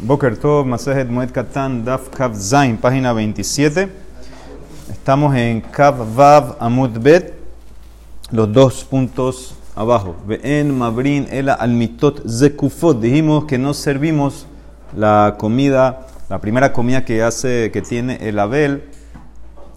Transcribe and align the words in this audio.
Boker 0.00 0.36
Tov, 0.36 0.66
Masejet 0.66 1.08
Moed 1.08 1.30
Katan, 1.30 1.84
Daf 1.84 2.08
Kav 2.10 2.34
Zain, 2.34 2.76
página 2.76 3.12
27. 3.12 3.88
Estamos 4.90 5.34
en 5.36 5.60
Kav 5.60 6.14
Vav 6.14 6.56
Amud 6.58 6.98
Bet, 6.98 7.34
los 8.30 8.52
dos 8.52 8.84
puntos 8.84 9.54
abajo. 9.74 10.16
Ve'en 10.26 10.76
Mabrin 10.76 11.28
Ela 11.30 11.54
Almitot 11.54 12.26
Zekufot. 12.26 13.00
Dijimos 13.00 13.44
que 13.44 13.58
no 13.58 13.74
servimos 13.74 14.46
la 14.96 15.36
comida, 15.38 16.06
la 16.28 16.40
primera 16.40 16.72
comida 16.72 17.04
que 17.04 17.22
hace, 17.22 17.70
que 17.72 17.82
tiene 17.82 18.28
el 18.28 18.38
Abel, 18.38 18.84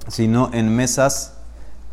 sino 0.08 0.50
en 0.54 0.76
mesas 0.76 1.38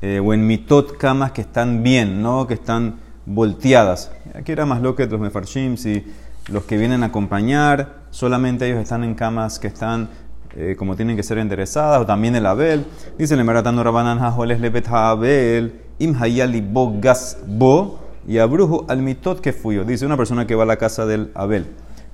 eh, 0.01 0.21
o 0.25 0.33
en 0.33 0.47
mitot 0.47 0.97
camas 0.97 1.33
que 1.33 1.43
están 1.43 1.83
bien, 1.83 2.23
no 2.23 2.47
que 2.47 2.55
están 2.55 2.97
volteadas. 3.27 4.11
Aquí 4.35 4.53
era 4.53 4.67
más 4.67 4.81
lo 4.81 4.97
que 4.97 5.07
los 5.07 5.21
mefarshim, 5.21 5.77
si 5.77 6.05
los 6.49 6.65
que 6.65 6.77
vienen 6.77 7.03
a 7.03 7.07
acompañar, 7.07 8.02
solamente 8.13 8.69
ellos 8.69 8.81
están 8.81 9.03
en 9.03 9.15
camas 9.15 9.59
que 9.59 9.67
están 9.67 10.09
eh, 10.55 10.77
como 10.79 10.97
tienen 10.97 11.17
que 11.17 11.23
ser 11.23 11.39
enderezadas, 11.39 12.03
o 12.03 12.07
también 12.07 12.37
el 12.37 12.45
Abel. 12.45 12.85
Dice 13.19 13.35
el 13.35 13.45
Meratano 13.45 13.83
Rabanan 13.83 14.19
Hajoles 14.19 14.61
Lebet 14.61 14.87
Abel, 14.89 15.81
Im 15.99 16.15
Hayali 16.15 16.61
Bo 16.61 17.01
Gas 17.01 17.39
Bo, 17.47 18.01
y 18.29 18.39
Abrujo 18.39 18.85
al 18.89 19.01
mitot 19.01 19.41
que 19.41 19.53
fuyo. 19.53 19.85
Dice 19.85 20.05
una 20.05 20.17
persona 20.17 20.47
que 20.47 20.55
va 20.55 20.65
a 20.65 20.67
la 20.67 20.77
casa 20.77 21.07
del 21.07 21.31
Abel 21.35 21.67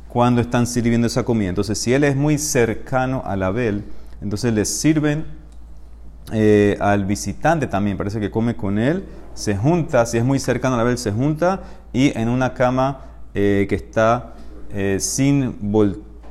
cuando 0.09 0.41
están 0.41 0.67
sirviendo 0.67 1.09
esa 1.09 1.25
comida. 1.25 1.49
Entonces, 1.49 1.79
si 1.79 1.93
él 1.93 2.05
es 2.05 2.17
muy 2.17 2.39
cercano 2.39 3.23
al 3.27 3.43
Abel, 3.43 3.85
entonces 4.23 4.55
les 4.55 4.69
sirven 4.69 5.27
eh, 6.33 6.77
al 6.81 7.05
visitante 7.05 7.67
también, 7.67 7.97
parece 7.97 8.21
que 8.21 8.31
come 8.31 8.55
con 8.55 8.79
él, 8.79 9.05
se 9.35 9.57
junta, 9.57 10.07
si 10.07 10.17
es 10.17 10.25
muy 10.25 10.39
cercano 10.39 10.77
al 10.77 10.81
Abel, 10.83 10.99
se 10.99 11.11
junta 11.11 11.63
y 11.93 12.17
en 12.17 12.29
una 12.29 12.55
cama 12.55 13.01
eh, 13.35 13.67
que 13.69 13.75
está 13.75 14.35
eh, 14.73 14.99
sin 15.01 15.59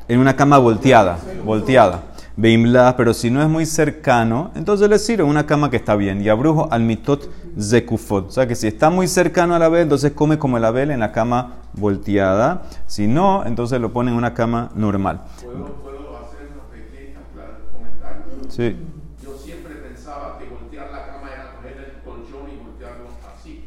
en 0.08 0.20
una 0.20 0.36
cama 0.36 0.58
volteada, 0.58 1.18
volteada. 1.44 2.04
Beimla, 2.40 2.94
pero 2.96 3.16
si 3.16 3.32
no 3.32 3.42
es 3.42 3.50
muy 3.50 3.66
cercano, 3.66 4.52
entonces 4.54 4.88
le 4.88 5.00
sirve 5.00 5.24
una 5.24 5.48
cama 5.48 5.72
que 5.72 5.78
está 5.78 5.96
bien. 5.96 6.22
Y 6.22 6.30
abrujo 6.30 6.68
al 6.72 6.84
mitot 6.84 7.28
zekufot. 7.60 8.28
O 8.28 8.32
sea 8.32 8.48
que 8.48 8.54
si 8.56 8.68
está 8.68 8.92
muy 8.92 9.08
cercano 9.08 9.56
a 9.56 9.60
la 9.60 9.66
Abel, 9.66 9.82
entonces 9.82 10.12
come 10.12 10.38
como 10.38 10.58
el 10.58 10.66
Abel 10.66 10.92
en 10.92 11.00
la 11.00 11.12
cama 11.12 11.56
volteada. 11.74 12.62
Si 12.86 13.08
no, 13.08 13.44
entonces 13.44 13.82
lo 13.82 13.92
pone 13.92 14.12
en 14.12 14.18
una 14.18 14.36
cama 14.36 14.70
normal. 14.76 15.22
¿Puedo, 15.44 15.66
puedo 15.82 16.18
hacer 16.20 16.50
una 16.54 16.64
pequeña 16.72 17.20
clara- 17.34 17.58
comentario? 17.74 18.24
Sí. 18.50 18.78
Yo 19.24 19.36
siempre 19.36 19.74
pensaba 19.74 20.38
que 20.38 20.46
voltear 20.46 20.92
la 20.92 21.08
cama 21.08 21.30
era 21.34 21.56
coger 21.56 21.78
el 21.98 22.04
colchón 22.04 22.52
y 22.54 22.58
voltearlo 22.64 23.08
así. 23.36 23.66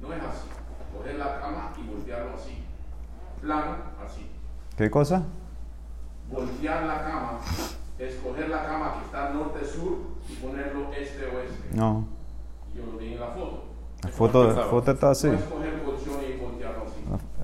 No 0.00 0.08
es 0.14 0.22
así. 0.22 0.48
Coger 0.96 1.16
la 1.18 1.38
cama 1.38 1.72
y 1.78 1.86
voltearlo 1.86 2.30
así. 2.34 2.64
Plano. 3.42 3.89
¿Qué 4.80 4.90
cosa? 4.90 5.24
Voltear 6.32 6.84
la 6.84 7.02
cama 7.02 7.38
es 7.98 8.14
coger 8.14 8.48
la 8.48 8.64
cama 8.64 8.94
que 8.94 9.04
está 9.04 9.28
norte-sur 9.28 9.98
y 10.26 10.34
ponerlo 10.36 10.90
este-oeste. 10.94 11.68
No. 11.74 12.06
Yo 12.74 12.86
lo 12.90 12.96
vi 12.96 13.12
en 13.12 13.20
la 13.20 13.26
foto. 13.26 13.64
La 14.02 14.08
foto, 14.08 14.44
la 14.54 14.64
foto 14.64 14.92
está 14.92 15.10
así. 15.10 15.28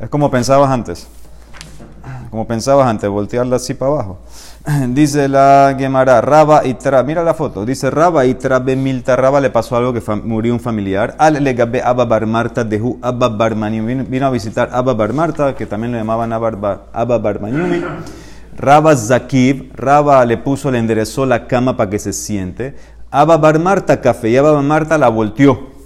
Es 0.01 0.09
como 0.09 0.31
pensabas 0.31 0.71
antes. 0.71 1.09
Como 2.31 2.47
pensabas 2.47 2.87
antes, 2.87 3.11
voltearla 3.11 3.57
así 3.57 3.75
para 3.75 3.93
abajo. 3.93 4.19
Dice 4.89 5.29
la 5.29 5.77
Gemara, 5.79 6.21
Raba 6.21 6.67
y 6.67 6.75
Tra, 6.75 7.03
mira 7.05 7.23
la 7.23 7.35
foto, 7.35 7.65
dice 7.65 7.89
Raba 7.89 8.27
y 8.27 8.35
Tra 8.35 8.59
Milta, 8.59 9.15
Raba 9.15 9.41
le 9.41 9.51
pasó 9.51 9.77
algo 9.77 9.93
que 9.93 10.03
murió 10.25 10.53
un 10.53 10.61
familiar. 10.61 11.15
Al 11.19 11.43
legabe 11.45 11.83
Abba 11.83 12.05
Bar 12.05 12.27
Marta 12.27 12.65
deju 12.65 12.99
Abba 13.01 13.29
Bar 13.29 13.55
Maniumi. 13.55 13.95
Vino, 14.03 14.27
a 14.27 14.31
visitar 14.31 14.71
Abba 14.73 14.95
Bar 14.95 15.13
Marta, 15.13 15.55
que 15.55 15.67
también 15.67 15.93
le 15.93 15.99
llamaban 15.99 16.33
Abba 16.33 16.51
Bar, 16.51 16.87
Abba 16.93 17.19
Bar 17.19 17.41
Maniumi. 17.41 17.81
Raba 18.57 18.97
Zakib, 18.97 19.71
Raba 19.77 20.25
le 20.25 20.37
puso, 20.37 20.71
le 20.73 20.79
enderezó 20.79 21.27
la 21.27 21.47
cama 21.47 21.77
para 21.77 21.91
que 21.91 22.01
se 22.01 22.13
siente. 22.13 22.75
Abba 23.13 23.37
Bar 23.37 23.61
Marta 23.61 24.01
café 24.01 24.31
y 24.31 24.37
Abba 24.37 24.51
Bar 24.51 24.65
Marta 24.65 24.99
la 24.99 25.09
volteó. 25.09 25.77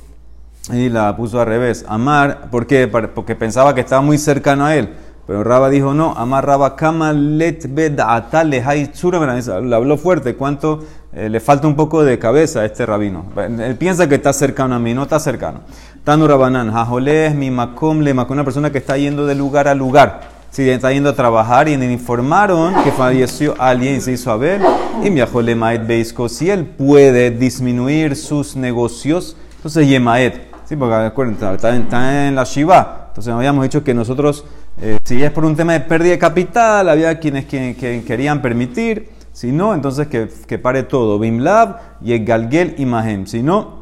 Y 0.72 0.88
la 0.88 1.14
puso 1.16 1.38
al 1.38 1.46
revés. 1.46 1.84
Amar, 1.86 2.48
¿por 2.50 2.66
qué? 2.66 2.88
Porque 2.88 3.34
pensaba 3.34 3.74
que 3.74 3.82
estaba 3.82 4.00
muy 4.00 4.16
cercano 4.16 4.64
a 4.64 4.74
él. 4.74 4.94
Pero 5.30 5.44
Raba 5.44 5.70
dijo, 5.70 5.94
no, 5.94 6.12
Amar 6.16 6.44
Raba 6.44 6.74
Kama 6.74 7.12
let 7.12 7.68
beda'ata 7.68 8.42
lehai 8.42 8.88
tzura 8.88 9.20
meranesa". 9.20 9.60
Le 9.60 9.76
habló 9.76 9.96
fuerte. 9.96 10.34
¿Cuánto 10.34 10.80
eh, 11.12 11.28
le 11.28 11.38
falta 11.38 11.68
un 11.68 11.76
poco 11.76 12.02
de 12.02 12.18
cabeza 12.18 12.62
a 12.62 12.64
este 12.64 12.84
rabino? 12.84 13.26
Él 13.36 13.76
piensa 13.76 14.08
que 14.08 14.16
está 14.16 14.32
cercano 14.32 14.74
a 14.74 14.80
mí, 14.80 14.92
no 14.92 15.04
está 15.04 15.20
cercano. 15.20 15.60
Tanu 16.02 16.26
Rabanan, 16.26 16.72
Jajoleh, 16.72 17.32
mi 17.32 17.48
makom 17.48 18.00
le 18.00 18.10
una 18.10 18.42
persona 18.42 18.72
que 18.72 18.78
está 18.78 18.96
yendo 18.96 19.24
de 19.24 19.36
lugar 19.36 19.68
a 19.68 19.74
lugar. 19.76 20.22
Sí, 20.50 20.68
está 20.68 20.90
yendo 20.90 21.10
a 21.10 21.14
trabajar 21.14 21.68
y 21.68 21.76
le 21.76 21.92
informaron 21.92 22.82
que 22.82 22.90
falleció 22.90 23.54
alguien 23.56 23.98
y 23.98 24.00
se 24.00 24.10
hizo 24.10 24.32
Abel. 24.32 24.60
Y 25.04 25.10
mi 25.10 25.22
maed 25.54 25.86
beisko, 25.86 26.28
si 26.28 26.50
él 26.50 26.66
puede 26.66 27.30
disminuir 27.30 28.16
sus 28.16 28.56
negocios, 28.56 29.36
entonces 29.58 29.86
Yemaed. 29.86 30.32
Sí, 30.64 30.74
porque 30.74 30.94
acuérdense, 30.96 31.54
está 31.54 31.72
en, 31.72 31.82
está 31.82 32.26
en 32.26 32.34
la 32.34 32.42
Shiva. 32.42 33.00
Entonces 33.10 33.34
habíamos 33.34 33.64
dicho 33.64 33.82
que 33.82 33.92
nosotros, 33.92 34.44
eh, 34.82 34.98
si 35.04 35.22
es 35.22 35.30
por 35.30 35.44
un 35.44 35.56
tema 35.56 35.72
de 35.74 35.80
pérdida 35.80 36.12
de 36.12 36.18
capital, 36.18 36.88
había 36.88 37.18
quienes 37.18 37.46
que 37.46 38.04
querían 38.06 38.42
permitir. 38.42 39.08
Si 39.32 39.52
no, 39.52 39.74
entonces 39.74 40.08
que, 40.08 40.28
que 40.46 40.58
pare 40.58 40.82
todo. 40.82 41.18
Bimlab 41.18 41.78
y 42.02 42.12
el 42.12 42.24
Galgel 42.24 42.74
y. 42.78 43.26
Si 43.26 43.42
no, 43.42 43.80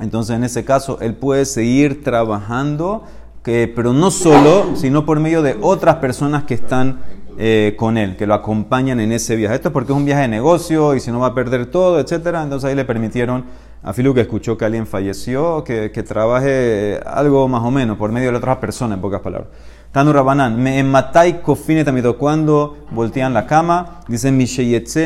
entonces, 0.00 0.36
en 0.36 0.44
ese 0.44 0.64
caso, 0.64 0.98
él 1.00 1.14
puede 1.14 1.44
seguir 1.44 2.04
trabajando, 2.04 3.04
que, 3.42 3.72
pero 3.74 3.92
no 3.92 4.10
solo, 4.10 4.76
sino 4.76 5.04
por 5.04 5.20
medio 5.20 5.42
de 5.42 5.56
otras 5.60 5.96
personas 5.96 6.44
que 6.44 6.54
están 6.54 7.00
eh, 7.36 7.74
con 7.76 7.96
él, 7.96 8.16
que 8.16 8.26
lo 8.26 8.34
acompañan 8.34 9.00
en 9.00 9.12
ese 9.12 9.34
viaje. 9.36 9.56
Esto 9.56 9.68
es 9.68 9.72
porque 9.72 9.92
es 9.92 9.98
un 9.98 10.04
viaje 10.04 10.22
de 10.22 10.28
negocio 10.28 10.94
y 10.94 11.00
si 11.00 11.10
no 11.10 11.20
va 11.20 11.28
a 11.28 11.34
perder 11.34 11.66
todo, 11.66 11.98
etcétera. 11.98 12.42
Entonces 12.42 12.68
ahí 12.68 12.76
le 12.76 12.84
permitieron 12.84 13.44
a 13.82 13.92
Filu 13.92 14.14
que 14.14 14.20
escuchó 14.20 14.56
que 14.56 14.64
alguien 14.64 14.86
falleció, 14.86 15.64
que, 15.64 15.90
que 15.90 16.02
trabaje 16.02 17.00
algo 17.04 17.48
más 17.48 17.62
o 17.62 17.70
menos 17.70 17.96
por 17.96 18.12
medio 18.12 18.30
de 18.30 18.36
otras 18.36 18.58
personas, 18.58 18.96
en 18.96 19.02
pocas 19.02 19.20
palabras. 19.20 19.50
Tanu 19.92 20.12
Rabanán, 20.12 20.60
me 20.62 20.82
matai 20.82 21.40
kofine 21.40 21.84
tamito. 21.84 22.18
Cuando 22.18 22.76
voltean 22.90 23.32
la 23.32 23.46
cama, 23.46 24.00
dicen 24.06 24.36
mi 24.36 24.46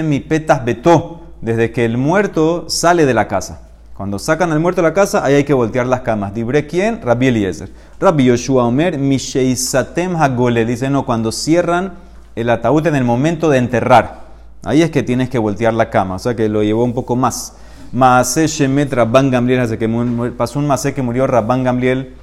mi 0.02 0.20
petas 0.20 0.64
beto, 0.64 1.20
desde 1.40 1.70
que 1.70 1.84
el 1.84 1.96
muerto 1.98 2.68
sale 2.68 3.06
de 3.06 3.14
la 3.14 3.28
casa. 3.28 3.68
Cuando 3.96 4.18
sacan 4.18 4.50
al 4.50 4.58
muerto 4.58 4.82
de 4.82 4.88
la 4.88 4.94
casa, 4.94 5.24
ahí 5.24 5.34
hay 5.34 5.44
que 5.44 5.54
voltear 5.54 5.86
las 5.86 6.00
camas. 6.00 6.34
¿Dibre 6.34 6.66
quién? 6.66 7.00
Rabbi 7.02 7.28
Eliezer. 7.28 7.70
Rabbi 8.00 8.24
Yoshua 8.24 8.64
Omer, 8.64 8.98
Misheisatem 8.98 10.16
Hagole. 10.16 10.64
Dice, 10.64 10.90
no, 10.90 11.04
cuando 11.06 11.30
cierran 11.30 11.92
el 12.34 12.50
ataúd 12.50 12.86
en 12.86 12.96
el 12.96 13.04
momento 13.04 13.50
de 13.50 13.58
enterrar. 13.58 14.22
Ahí 14.64 14.82
es 14.82 14.90
que 14.90 15.04
tienes 15.04 15.28
que 15.28 15.38
voltear 15.38 15.74
la 15.74 15.90
cama. 15.90 16.16
O 16.16 16.18
sea 16.18 16.34
que 16.34 16.48
lo 16.48 16.64
llevó 16.64 16.82
un 16.82 16.94
poco 16.94 17.14
más. 17.14 17.54
Maase 17.92 18.46
Shemet 18.46 18.92
Rabban 18.92 19.30
Gamliel, 19.30 19.60
hace 19.60 19.78
que 19.78 19.88
pasó 20.36 20.58
un 20.58 20.66
Maase 20.66 20.94
que 20.94 21.02
murió 21.02 21.26
Rabban 21.26 21.62
Gamliel. 21.62 22.14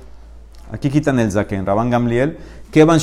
Aquí 0.72 0.90
quitan 0.90 1.20
el 1.20 1.32
zaken, 1.32 1.66
Rabban 1.66 1.90
Gamliel. 1.90 2.38
Kevan 2.72 3.00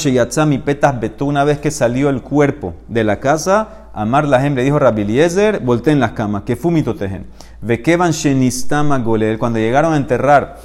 petas 0.64 1.00
betó 1.00 1.24
una 1.24 1.42
vez 1.44 1.58
que 1.58 1.70
salió 1.70 2.08
el 2.08 2.22
cuerpo 2.22 2.74
de 2.88 3.02
la 3.02 3.18
casa. 3.18 3.88
Amar 3.92 4.28
la 4.28 4.38
le 4.54 4.62
dijo 4.62 4.78
Rabbi 4.78 5.02
Eliezer, 5.02 5.60
volteen 5.60 5.98
las 5.98 6.12
camas, 6.12 6.42
que 6.42 6.54
fumito 6.54 6.94
tejen. 6.94 7.26
Ve 7.62 7.82
Kevan 7.82 8.12
Shenistama 8.12 8.98
Golel, 8.98 9.38
cuando 9.38 9.58
llegaron 9.58 9.94
a 9.94 9.96
enterrar 9.96 10.58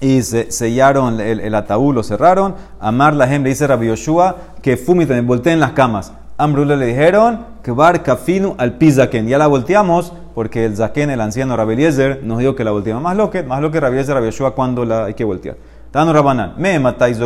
y 0.00 0.22
se- 0.22 0.50
sellaron 0.50 1.20
el, 1.20 1.54
ataúd, 1.54 1.94
lo 1.94 2.02
cerraron. 2.02 2.54
Amar 2.80 3.14
la 3.14 3.26
le 3.26 3.50
dice 3.50 3.66
Rabbi 3.66 3.88
Yoshua, 3.88 4.36
que 4.62 4.76
fumito, 4.76 5.12
volteen 5.24 5.60
las 5.60 5.72
camas. 5.72 6.12
Amrule 6.38 6.76
le 6.76 6.86
dijeron, 6.86 7.44
que 7.62 7.70
bar 7.72 8.02
kafinu 8.02 8.54
al 8.58 8.78
pizaken. 8.78 9.28
Ya 9.28 9.36
la 9.38 9.46
volteamos 9.48 10.12
porque 10.34 10.64
el 10.64 10.76
zaken, 10.76 11.10
el 11.10 11.20
anciano 11.20 11.56
Rabbi 11.56 11.74
Eliezer, 11.74 12.20
nos 12.24 12.38
dijo 12.38 12.56
que 12.56 12.64
la 12.64 12.70
volteamos. 12.70 13.02
Más 13.02 13.16
lo 13.16 13.30
que, 13.30 13.42
más 13.42 13.60
lo 13.60 13.70
que 13.70 13.78
Rabbi 13.80 13.96
Eliezer, 13.96 14.14
Rabbi 14.14 14.26
Yoshua, 14.26 14.54
cuando 14.54 14.84
la 14.86 15.04
hay 15.04 15.14
que 15.14 15.24
voltear. 15.24 15.56
Tano 15.92 16.10
Rabanan, 16.14 16.54
me 16.56 16.78
matáis. 16.78 17.18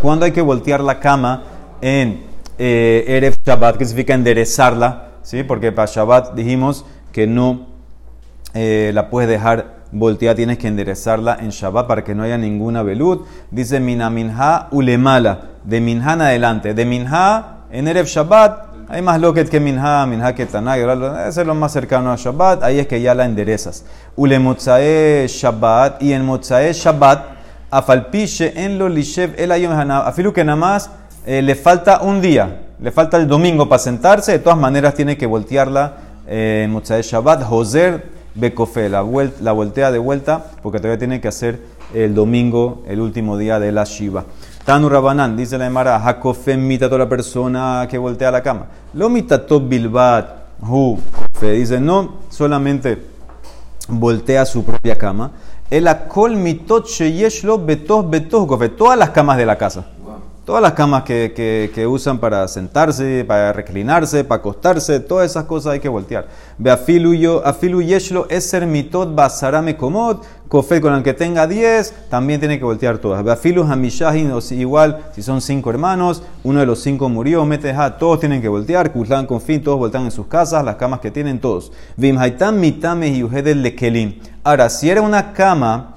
¿Cuándo 0.00 0.24
hay 0.24 0.32
que 0.32 0.40
voltear 0.40 0.80
la 0.80 0.98
cama 0.98 1.42
en 1.82 2.24
eh, 2.56 3.04
Erev 3.06 3.34
Shabbat? 3.44 3.76
Que 3.76 3.84
significa 3.84 4.14
enderezarla, 4.14 5.08
¿sí? 5.20 5.42
Porque 5.42 5.70
para 5.70 5.84
Shabbat 5.84 6.32
dijimos 6.32 6.86
que 7.12 7.26
no 7.26 7.66
eh, 8.54 8.90
la 8.94 9.10
puedes 9.10 9.28
dejar 9.28 9.82
volteada, 9.92 10.34
tienes 10.34 10.56
que 10.56 10.66
enderezarla 10.66 11.36
en 11.40 11.50
Shabbat 11.50 11.86
para 11.86 12.02
que 12.02 12.14
no 12.14 12.22
haya 12.22 12.38
ninguna 12.38 12.82
velud. 12.82 13.26
Dice 13.50 13.80
mina 13.80 14.08
minha 14.08 14.68
ulemala, 14.70 15.50
de 15.62 15.82
minha 15.82 16.14
en 16.14 16.22
adelante. 16.22 16.72
De 16.72 16.86
minha 16.86 17.56
en 17.70 17.86
Erev 17.86 18.06
Shabbat, 18.06 18.88
hay 18.88 19.02
más 19.02 19.20
loquet 19.20 19.50
que 19.50 19.60
minha, 19.60 20.06
minha 20.06 20.34
que 20.34 20.46
tanay, 20.46 20.80
ese 21.28 21.42
es 21.42 21.46
lo 21.46 21.54
más 21.54 21.70
cercano 21.70 22.12
a 22.12 22.16
Shabbat, 22.16 22.62
ahí 22.62 22.78
es 22.78 22.86
que 22.86 23.02
ya 23.02 23.14
la 23.14 23.26
enderezas. 23.26 23.84
Ulemotzae 24.16 25.26
Shabbat, 25.28 26.02
y 26.02 26.14
en 26.14 26.24
Motzae 26.24 26.72
Shabbat, 26.72 27.41
afalpiche 27.72 28.52
en 28.54 28.78
lo 28.78 28.88
lishev 28.88 29.34
el 29.38 29.50
afilu 29.50 30.32
que 30.32 30.44
nada 30.44 30.56
más 30.56 30.90
eh, 31.24 31.40
le 31.40 31.54
falta 31.54 32.02
un 32.02 32.20
día, 32.20 32.66
le 32.78 32.90
falta 32.90 33.16
el 33.16 33.26
domingo 33.26 33.68
para 33.68 33.78
sentarse, 33.78 34.32
de 34.32 34.38
todas 34.40 34.58
maneras 34.58 34.94
tiene 34.94 35.16
que 35.16 35.24
voltearla 35.24 35.94
eh, 36.26 36.62
en 36.64 36.70
Motzae 36.70 37.02
Shabbat, 37.02 37.44
Joser 37.44 38.04
Bekofe, 38.34 38.88
la, 38.88 39.04
la 39.40 39.52
voltea 39.52 39.90
de 39.90 39.98
vuelta, 39.98 40.44
porque 40.62 40.78
todavía 40.78 40.98
tiene 40.98 41.20
que 41.20 41.28
hacer 41.28 41.60
el 41.94 42.14
domingo, 42.14 42.82
el 42.88 43.00
último 43.00 43.38
día 43.38 43.58
de 43.58 43.72
la 43.72 43.84
Shiva. 43.84 44.24
Tanu 44.64 44.88
Rabanán, 44.88 45.36
dice 45.36 45.56
la 45.56 45.66
Emara, 45.66 45.98
Jacofe 46.00 46.56
mita 46.56 46.86
toda 46.86 47.00
la 47.00 47.08
persona 47.08 47.86
que 47.90 47.98
voltea 47.98 48.30
la 48.30 48.42
cama. 48.42 48.66
Lo 48.94 49.08
mitato 49.08 49.60
bilbat, 49.60 50.26
hu, 50.60 50.98
dice, 51.40 51.80
no 51.80 52.18
solamente 52.28 53.11
voltea 53.98 54.44
su 54.44 54.64
propia 54.64 54.96
cama, 54.96 55.32
el 55.70 55.88
akol 55.88 56.36
mitot 56.36 56.86
sheyeshlo 56.86 57.64
betos 57.64 58.08
betos 58.08 58.46
gofe, 58.46 58.68
todas 58.68 58.98
las 58.98 59.10
camas 59.10 59.38
de 59.38 59.46
la 59.46 59.58
casa. 59.58 59.86
Todas 60.44 60.60
las 60.60 60.72
camas 60.72 61.04
que, 61.04 61.32
que, 61.36 61.70
que, 61.72 61.86
usan 61.86 62.18
para 62.18 62.48
sentarse, 62.48 63.24
para 63.24 63.52
reclinarse, 63.52 64.24
para 64.24 64.40
acostarse, 64.40 64.98
todas 64.98 65.30
esas 65.30 65.44
cosas 65.44 65.74
hay 65.74 65.78
que 65.78 65.88
voltear. 65.88 66.26
Afilu 66.68 67.80
yeshlo 67.80 68.26
eser 68.28 68.66
mitot 68.66 69.14
basarame 69.14 69.76
komod, 69.76 70.16
kofet 70.48 70.82
con 70.82 70.94
el 70.94 71.04
que 71.04 71.14
tenga 71.14 71.46
10, 71.46 72.08
también 72.10 72.40
tiene 72.40 72.58
que 72.58 72.64
voltear 72.64 72.98
todas. 72.98 73.22
Ve 73.22 73.30
afilu 73.30 73.62
hamishahin, 73.62 74.32
igual, 74.50 75.04
si 75.14 75.22
son 75.22 75.40
cinco 75.40 75.70
hermanos, 75.70 76.24
uno 76.42 76.58
de 76.58 76.66
los 76.66 76.80
cinco 76.80 77.08
murió, 77.08 77.44
meteja, 77.44 77.96
todos 77.96 78.18
tienen 78.18 78.42
que 78.42 78.48
voltear, 78.48 78.92
kuzlan 78.92 79.26
con 79.26 79.40
fin, 79.40 79.62
todos 79.62 79.78
voltean 79.78 80.06
en 80.06 80.10
sus 80.10 80.26
casas, 80.26 80.64
las 80.64 80.74
camas 80.74 80.98
que 80.98 81.12
tienen 81.12 81.38
todos. 81.38 81.70
Vim 81.96 82.18
haitam 82.18 82.58
mitame 82.58 83.06
y 83.06 83.22
lekelim. 83.22 84.18
Ahora, 84.42 84.68
si 84.70 84.90
era 84.90 85.02
una 85.02 85.32
cama 85.32 85.91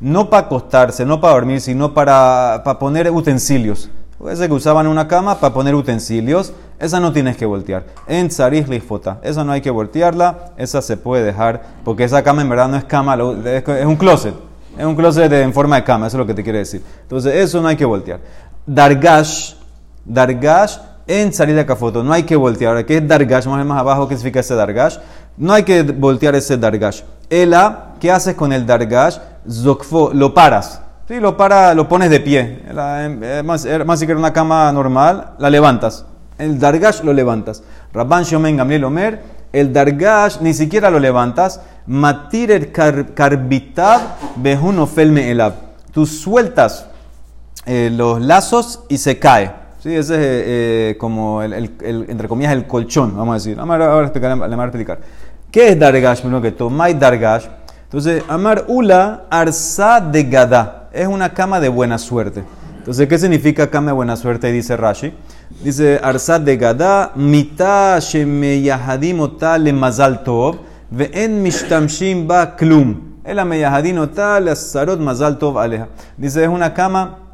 no 0.00 0.30
para 0.30 0.46
acostarse, 0.46 1.04
no 1.04 1.20
para 1.20 1.34
dormir, 1.34 1.60
sino 1.60 1.94
para, 1.94 2.62
para 2.64 2.78
poner 2.78 3.10
utensilios. 3.10 3.90
Ser 4.34 4.48
que 4.48 4.54
usaban 4.54 4.88
una 4.88 5.06
cama 5.06 5.38
para 5.38 5.54
poner 5.54 5.74
utensilios. 5.76 6.52
Esa 6.80 6.98
no 6.98 7.12
tienes 7.12 7.36
que 7.36 7.46
voltear. 7.46 7.86
En 8.08 8.28
tzarich 8.28 8.66
lifota. 8.66 9.20
Esa 9.22 9.44
no 9.44 9.52
hay 9.52 9.60
que 9.60 9.70
voltearla. 9.70 10.52
Esa 10.56 10.82
se 10.82 10.96
puede 10.96 11.24
dejar. 11.24 11.62
Porque 11.84 12.04
esa 12.04 12.22
cama 12.22 12.42
en 12.42 12.48
verdad 12.48 12.68
no 12.68 12.76
es 12.76 12.84
cama, 12.84 13.16
es 13.44 13.86
un 13.86 13.96
closet. 13.96 14.34
Es 14.76 14.84
un 14.84 14.96
closet 14.96 15.32
en 15.32 15.52
forma 15.52 15.76
de 15.76 15.84
cama. 15.84 16.08
Eso 16.08 16.16
es 16.16 16.18
lo 16.18 16.26
que 16.26 16.34
te 16.34 16.42
quiere 16.42 16.58
decir. 16.58 16.82
Entonces, 17.02 17.34
eso 17.34 17.60
no 17.62 17.68
hay 17.68 17.76
que 17.76 17.84
voltear. 17.84 18.20
Dargash. 18.66 19.54
Dargash 20.04 20.78
en 21.06 21.32
salir 21.32 21.54
de 21.54 21.76
foto. 21.76 22.02
No 22.02 22.12
hay 22.12 22.24
que 22.24 22.36
voltear. 22.36 22.84
¿Qué 22.84 22.96
es 22.96 23.06
dargash? 23.06 23.46
Ver 23.46 23.64
más 23.64 23.78
abajo 23.78 24.08
qué 24.08 24.16
significa 24.16 24.40
ese 24.40 24.54
dargash. 24.54 24.98
No 25.38 25.52
hay 25.52 25.62
que 25.62 25.82
voltear 25.82 26.34
ese 26.34 26.58
dargash. 26.58 27.02
Ela, 27.30 27.94
¿qué 28.00 28.10
haces 28.10 28.34
con 28.34 28.52
el 28.52 28.66
dargash? 28.66 29.18
Zokfo, 29.48 30.10
lo 30.12 30.34
paras. 30.34 30.82
Sí, 31.06 31.20
lo, 31.20 31.36
para, 31.36 31.74
lo 31.74 31.88
pones 31.88 32.10
de 32.10 32.20
pie. 32.20 32.64
Es 32.68 33.44
más, 33.44 33.66
más 33.86 34.00
si 34.00 34.06
que 34.06 34.14
una 34.14 34.32
cama 34.32 34.70
normal, 34.72 35.34
la 35.38 35.48
levantas. 35.48 36.04
El 36.38 36.58
dargash 36.58 37.02
lo 37.02 37.12
levantas. 37.12 37.62
Rabban 37.92 38.24
Shomen 38.24 38.56
Gamliel 38.56 38.84
Omer, 38.84 39.22
el 39.52 39.72
dargash 39.72 40.38
ni 40.40 40.52
siquiera 40.54 40.90
lo 40.90 40.98
levantas. 40.98 41.60
Matir 41.86 42.50
el 42.50 42.72
karbitab 42.72 44.00
behuno 44.36 44.86
felme 44.86 45.30
elab. 45.30 45.54
Tú 45.92 46.04
sueltas 46.04 46.86
eh, 47.64 47.90
los 47.92 48.20
lazos 48.20 48.80
y 48.88 48.98
se 48.98 49.18
cae. 49.18 49.67
Sí, 49.80 49.94
ese 49.94 50.14
es 50.14 50.20
eh, 50.20 50.96
como, 50.98 51.40
el, 51.40 51.52
el, 51.52 52.06
entre 52.08 52.26
comillas, 52.26 52.52
el 52.52 52.66
colchón, 52.66 53.16
vamos 53.16 53.32
a 53.32 53.34
decir. 53.34 53.56
Vamos 53.56 53.78
a, 53.80 54.02
explicar, 54.02 54.36
le 54.36 54.56
voy 54.56 54.60
a 54.60 54.64
explicar. 54.64 54.98
¿Qué 55.52 55.68
es 55.68 55.78
dargash? 55.78 56.20
Primero 56.20 56.42
que 56.42 56.50
tomai 56.50 56.94
dargash. 56.94 57.46
Entonces, 57.84 58.24
Amar 58.28 58.64
Ula 58.66 59.26
Arsa 59.30 60.00
de. 60.00 60.28
Es 60.92 61.06
una 61.06 61.32
cama 61.32 61.60
de 61.60 61.68
buena 61.68 61.96
suerte. 61.96 62.42
Entonces, 62.78 63.06
¿qué 63.06 63.18
significa 63.18 63.70
cama 63.70 63.88
de 63.88 63.92
buena 63.92 64.16
suerte? 64.16 64.50
Dice 64.50 64.76
Rashi. 64.76 65.14
Dice 65.62 66.00
Arsa 66.02 66.40
de 66.40 66.56
Gada, 66.56 67.12
Mita 67.14 67.98
Shemeyahadim 68.00 69.28
le 69.60 69.72
Mazal 69.72 70.24
Tov, 70.24 70.58
en 70.90 71.42
Mishtamshim 71.42 72.26
Ba 72.26 72.56
Klum. 72.56 73.20
El 73.24 73.38
Ameyahadim 73.38 73.96
le 74.42 74.56
Sarot 74.56 74.98
Mazal 74.98 75.38
Tov 75.38 75.58
Aleja. 75.58 75.88
Dice, 76.16 76.42
es 76.42 76.48
una 76.48 76.74
cama 76.74 77.27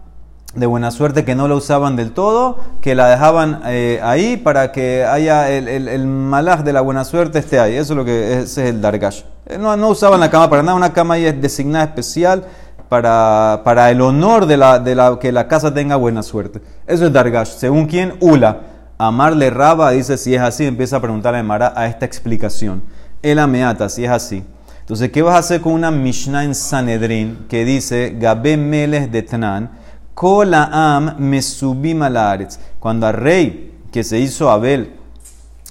de 0.55 0.67
buena 0.67 0.91
suerte 0.91 1.25
que 1.25 1.35
no 1.35 1.49
la 1.49 1.57
usaban 1.57 1.97
del 1.97 2.13
todo, 2.13 2.59
que 2.81 2.95
la 2.95 3.09
dejaban 3.09 3.63
eh, 3.67 4.01
ahí 4.03 4.37
para 4.37 4.71
que 4.73 5.05
haya 5.05 5.51
el, 5.51 5.69
el, 5.69 5.89
el, 5.89 6.07
malaj 6.07 6.63
de 6.63 6.73
la 6.73 6.81
buena 6.81 7.05
suerte 7.05 7.41
esté 7.41 7.59
ahí. 7.59 7.75
Eso 7.75 7.95
es 7.95 7.97
lo 7.97 8.05
que 8.05 8.41
es, 8.41 8.57
el 8.59 8.81
dargash. 8.81 9.23
Eh, 9.47 9.59
no, 9.59 9.77
no, 9.77 9.89
usaban 9.89 10.21
la 10.21 10.31
cama 10.31 10.49
para 10.49 10.63
nada, 10.63 10.77
una 10.77 10.93
cama 10.93 11.15
ahí 11.15 11.27
es 11.27 11.41
designada 11.41 11.85
especial 11.85 12.45
para, 12.89 13.63
para 13.65 13.91
el 13.91 14.01
honor 14.01 14.47
de, 14.47 14.57
la, 14.57 14.79
de 14.79 14.95
la, 14.95 15.19
que 15.19 15.33
la 15.33 15.49
casa 15.49 15.75
tenga 15.75 15.97
buena 15.97 16.23
suerte. 16.23 16.61
Eso 16.87 17.07
es 17.07 17.13
dargash. 17.13 17.57
Según 17.57 17.87
quién, 17.87 18.15
Ula. 18.21 18.61
Amarle 18.97 19.51
Raba 19.51 19.91
dice 19.91 20.17
si 20.17 20.37
es 20.37 20.41
así, 20.41 20.65
empieza 20.65 20.97
a 20.97 21.01
preguntarle 21.01 21.41
a 21.41 21.43
Mara 21.43 21.73
a 21.75 21.87
esta 21.87 22.07
explicación. 22.07 22.85
El 23.23 23.41
ameata, 23.41 23.89
si 23.89 24.05
es 24.05 24.11
así. 24.11 24.45
Entonces, 24.81 25.11
¿qué 25.11 25.23
vas 25.23 25.35
a 25.35 25.39
hacer 25.39 25.63
con 25.63 25.73
una 25.73 25.91
Mishnah 25.91 26.45
en 26.45 26.55
Sanedrin 26.55 27.47
que 27.49 27.65
dice 27.65 28.15
Gabe 28.21 28.57
Meles 28.57 29.11
de 29.11 29.23
Tnan? 29.23 29.71
Kolaam 30.15 31.17
mesubim 31.19 32.03
alaretz. 32.03 32.59
Cuando 32.79 33.07
al 33.07 33.15
rey 33.15 33.73
que 33.93 34.05
se 34.05 34.19
hizo 34.19 34.51
Abel 34.51 34.93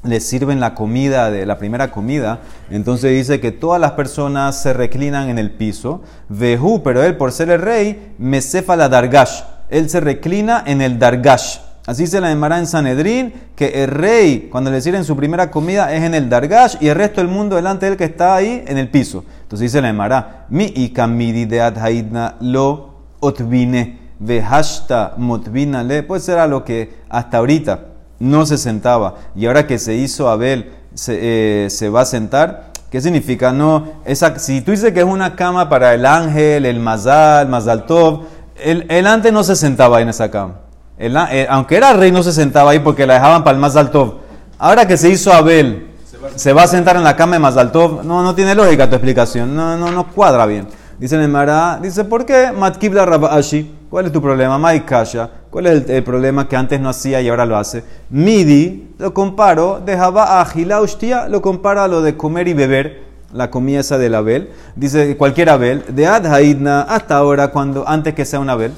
le 0.03 0.19
sirven 0.19 0.59
la 0.59 0.75
comida 0.75 1.31
de 1.31 1.45
la 1.45 1.57
primera 1.57 1.89
comida, 1.89 2.41
entonces 2.69 3.11
dice 3.11 3.39
que 3.39 3.53
todas 3.53 3.79
las 3.79 3.91
personas 3.93 4.61
se 4.61 4.73
reclinan 4.73 5.29
en 5.29 5.39
el 5.39 5.51
piso. 5.51 6.01
Vehu, 6.27 6.83
pero 6.83 7.03
él 7.03 7.15
por 7.15 7.31
ser 7.31 7.49
el 7.49 7.61
rey, 7.61 8.13
mesefa 8.17 8.75
la 8.75 8.89
dargash. 8.89 9.43
Él 9.69 9.89
se 9.89 10.01
reclina 10.01 10.63
en 10.65 10.81
el 10.81 10.99
dargash. 10.99 11.59
Así 11.85 12.07
se 12.07 12.21
la 12.21 12.29
llamará 12.29 12.59
en 12.59 12.67
Sanedrín, 12.67 13.33
que 13.55 13.83
el 13.83 13.89
rey, 13.89 14.47
cuando 14.51 14.71
le 14.71 14.81
sirven 14.81 15.03
su 15.03 15.17
primera 15.17 15.51
comida, 15.51 15.93
es 15.93 16.03
en 16.03 16.15
el 16.15 16.29
dargash 16.29 16.77
y 16.79 16.87
el 16.87 16.95
resto 16.95 17.19
del 17.19 17.29
mundo 17.29 17.57
delante 17.57 17.85
de 17.85 17.93
él 17.93 17.97
que 17.97 18.05
está 18.05 18.35
ahí 18.35 18.63
en 18.67 18.77
el 18.77 18.89
piso. 18.89 19.25
Entonces 19.43 19.71
dice 19.71 19.81
la 19.81 19.87
llamará, 19.87 20.45
mi 20.49 20.71
y 20.75 20.89
kamidi 20.89 21.45
de 21.45 21.61
adhaidna 21.61 22.35
lo 22.39 22.93
otvine 23.19 24.02
Vehashta 24.19 25.15
le, 25.85 26.03
pues 26.03 26.27
era 26.29 26.47
lo 26.47 26.63
que 26.63 26.93
hasta 27.09 27.37
ahorita 27.37 27.79
no 28.19 28.45
se 28.45 28.57
sentaba 28.57 29.15
y 29.35 29.45
ahora 29.45 29.67
que 29.67 29.79
se 29.79 29.95
hizo 29.95 30.29
Abel 30.29 30.71
se, 30.93 31.65
eh, 31.65 31.69
se 31.69 31.89
va 31.89 32.01
a 32.01 32.05
sentar. 32.05 32.71
¿Qué 32.89 33.01
significa? 33.01 33.51
No, 33.51 33.85
esa, 34.05 34.37
si 34.37 34.61
tú 34.61 34.71
dices 34.71 34.93
que 34.93 34.99
es 34.99 35.05
una 35.05 35.35
cama 35.35 35.67
para 35.67 35.95
el 35.95 36.05
ángel, 36.05 36.65
el 36.65 36.79
mazal, 36.79 37.49
mazal 37.49 37.87
tov, 37.87 38.25
el, 38.55 39.07
antes 39.07 39.33
no 39.33 39.43
se 39.43 39.55
sentaba 39.55 39.97
ahí 39.97 40.03
en 40.03 40.09
esa 40.09 40.29
cama. 40.29 40.59
El, 40.97 41.17
eh, 41.31 41.47
aunque 41.49 41.75
era 41.75 41.93
rey, 41.93 42.11
no 42.11 42.21
se 42.21 42.31
sentaba 42.31 42.71
ahí 42.71 42.79
porque 42.79 43.07
la 43.07 43.15
dejaban 43.15 43.43
para 43.43 43.55
el 43.55 43.61
mazal 43.61 43.89
tov. 43.89 44.19
Ahora 44.59 44.87
que 44.87 44.95
se 44.95 45.09
hizo 45.09 45.33
Abel, 45.33 45.87
se 46.35 46.53
va 46.53 46.63
a 46.63 46.67
sentar 46.67 46.95
en 46.95 47.03
la 47.03 47.15
cama 47.15 47.33
de 47.33 47.39
mazal 47.39 47.71
tov. 47.71 48.05
No, 48.05 48.21
no 48.21 48.35
tiene 48.35 48.53
lógica 48.53 48.87
tu 48.87 48.95
explicación. 48.95 49.55
No, 49.55 49.75
no, 49.75 49.91
no 49.91 50.07
cuadra 50.11 50.45
bien. 50.45 50.67
Dice 50.99 51.15
el 51.15 51.81
dice, 51.81 52.05
¿por 52.05 52.25
qué 52.25 52.51
Matkibla 52.51 53.05
Rabashi? 53.05 53.73
¿Cuál 53.93 54.07
es 54.07 54.11
tu 54.11 54.23
problema? 54.23 54.57
Maikasha. 54.57 55.29
¿Cuál 55.51 55.67
es 55.67 55.87
el, 55.87 56.03
problema 56.03 56.49
que 56.49 56.55
antes 56.55 56.81
no 56.81 56.89
hacía 56.89 57.21
y 57.21 57.29
ahora 57.29 57.45
lo 57.45 57.57
hace? 57.57 57.83
Midi, 58.09 58.89
lo 58.97 59.13
comparo, 59.13 59.83
dejaba 59.85 60.41
a 60.41 60.81
Ustia, 60.81 61.27
lo 61.29 61.43
comparo 61.43 61.79
a 61.79 61.87
lo 61.87 62.01
de 62.01 62.17
comer 62.17 62.47
y 62.47 62.53
beber, 62.53 63.03
la 63.31 63.51
comida 63.51 63.81
esa 63.81 63.99
del 63.99 64.15
Abel. 64.15 64.49
Dice 64.75 65.15
cualquier 65.15 65.51
Abel, 65.51 65.83
de 65.89 66.07
Adhaidna 66.07 66.81
hasta 66.81 67.17
ahora, 67.17 67.49
cuando 67.49 67.87
antes 67.87 68.15
que 68.15 68.25
sea 68.25 68.39
un 68.39 68.49
Abel. 68.49 68.71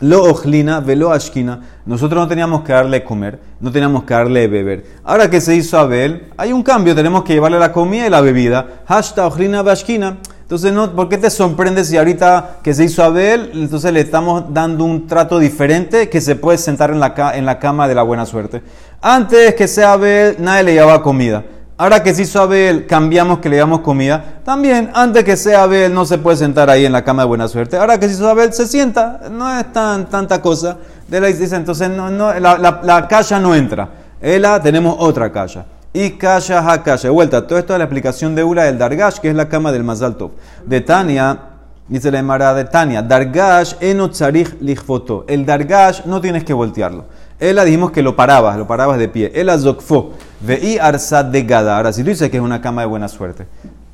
Lo 0.00 0.24
ojlina, 0.24 0.80
velo 0.80 1.12
ashkina. 1.12 1.60
Nosotros 1.84 2.22
no 2.22 2.26
teníamos 2.26 2.62
que 2.62 2.72
darle 2.72 3.04
comer, 3.04 3.38
no 3.60 3.70
teníamos 3.70 4.04
que 4.04 4.14
darle 4.14 4.48
beber. 4.48 4.86
Ahora 5.04 5.28
que 5.28 5.42
se 5.42 5.54
hizo 5.54 5.78
Abel, 5.78 6.28
hay 6.38 6.54
un 6.54 6.62
cambio, 6.62 6.94
tenemos 6.94 7.22
que 7.24 7.34
llevarle 7.34 7.58
la 7.58 7.70
comida 7.70 8.06
y 8.06 8.10
la 8.10 8.22
bebida. 8.22 8.66
Hashta 8.88 9.26
ojlina, 9.26 9.60
ashkina. 9.60 10.16
Entonces, 10.52 10.74
no, 10.74 10.94
¿por 10.94 11.08
qué 11.08 11.16
te 11.16 11.30
sorprende 11.30 11.82
si 11.82 11.96
ahorita 11.96 12.58
que 12.62 12.74
se 12.74 12.84
hizo 12.84 13.02
Abel, 13.02 13.52
entonces 13.54 13.90
le 13.90 14.00
estamos 14.00 14.52
dando 14.52 14.84
un 14.84 15.06
trato 15.06 15.38
diferente 15.38 16.10
que 16.10 16.20
se 16.20 16.36
puede 16.36 16.58
sentar 16.58 16.90
en 16.90 17.00
la, 17.00 17.14
en 17.34 17.46
la 17.46 17.58
cama 17.58 17.88
de 17.88 17.94
la 17.94 18.02
buena 18.02 18.26
suerte? 18.26 18.62
Antes 19.00 19.54
que 19.54 19.66
sea 19.66 19.94
Abel, 19.94 20.36
nadie 20.40 20.64
le 20.64 20.72
llevaba 20.74 21.02
comida. 21.02 21.42
Ahora 21.78 22.02
que 22.02 22.12
se 22.12 22.24
hizo 22.24 22.38
Abel, 22.38 22.86
cambiamos 22.86 23.38
que 23.38 23.48
le 23.48 23.56
llevamos 23.56 23.80
comida. 23.80 24.42
También, 24.44 24.90
antes 24.92 25.24
que 25.24 25.38
sea 25.38 25.62
Abel, 25.62 25.94
no 25.94 26.04
se 26.04 26.18
puede 26.18 26.36
sentar 26.36 26.68
ahí 26.68 26.84
en 26.84 26.92
la 26.92 27.02
cama 27.02 27.22
de 27.22 27.28
buena 27.28 27.48
suerte. 27.48 27.78
Ahora 27.78 27.98
que 27.98 28.06
se 28.06 28.16
hizo 28.16 28.28
Abel, 28.28 28.52
se 28.52 28.66
sienta. 28.66 29.22
No 29.30 29.58
es 29.58 29.72
tan, 29.72 30.10
tanta 30.10 30.42
cosa. 30.42 30.76
De 31.08 31.18
la 31.18 31.28
dice, 31.28 31.56
entonces 31.56 31.88
no, 31.88 32.10
no, 32.10 32.30
la, 32.38 32.58
la, 32.58 33.40
no 33.40 33.54
entra. 33.54 33.88
Ella 34.20 34.60
tenemos 34.60 34.96
otra 34.98 35.32
calle. 35.32 35.62
Y 35.94 36.12
kasha 36.12 36.58
ha 36.66 36.78
De 36.78 37.10
vuelta, 37.10 37.46
todo 37.46 37.58
esto 37.58 37.74
es 37.74 37.78
la 37.78 37.84
explicación 37.84 38.34
de 38.34 38.42
Ula 38.42 38.64
del 38.64 38.78
Dargash, 38.78 39.18
que 39.18 39.28
es 39.28 39.34
la 39.34 39.48
cama 39.48 39.72
del 39.72 39.84
Mazal 39.84 40.16
Tov. 40.16 40.30
De 40.64 40.80
Tania, 40.80 41.38
dice 41.86 42.10
la 42.10 42.18
Emara 42.18 42.54
de 42.54 42.64
Tania, 42.64 43.02
Dargash 43.02 43.74
eno 43.78 44.08
tzarich 44.08 44.58
lichfoto. 44.62 45.26
El 45.28 45.44
Dargash 45.44 46.06
no 46.06 46.22
tienes 46.22 46.44
que 46.44 46.54
voltearlo. 46.54 47.04
Ella 47.38 47.64
dijimos 47.64 47.90
que 47.90 48.02
lo 48.02 48.16
parabas, 48.16 48.56
lo 48.56 48.66
parabas 48.66 48.98
de 48.98 49.08
pie. 49.08 49.32
Ela 49.34 49.58
zokfo, 49.58 50.12
ve'i 50.40 50.78
arsad 50.78 51.26
de 51.26 51.42
gada. 51.42 51.76
Ahora, 51.76 51.92
si 51.92 52.02
tú 52.02 52.08
dices 52.08 52.30
que 52.30 52.38
es 52.38 52.42
una 52.42 52.62
cama 52.62 52.80
de 52.80 52.86
buena 52.86 53.08
suerte, 53.08 53.46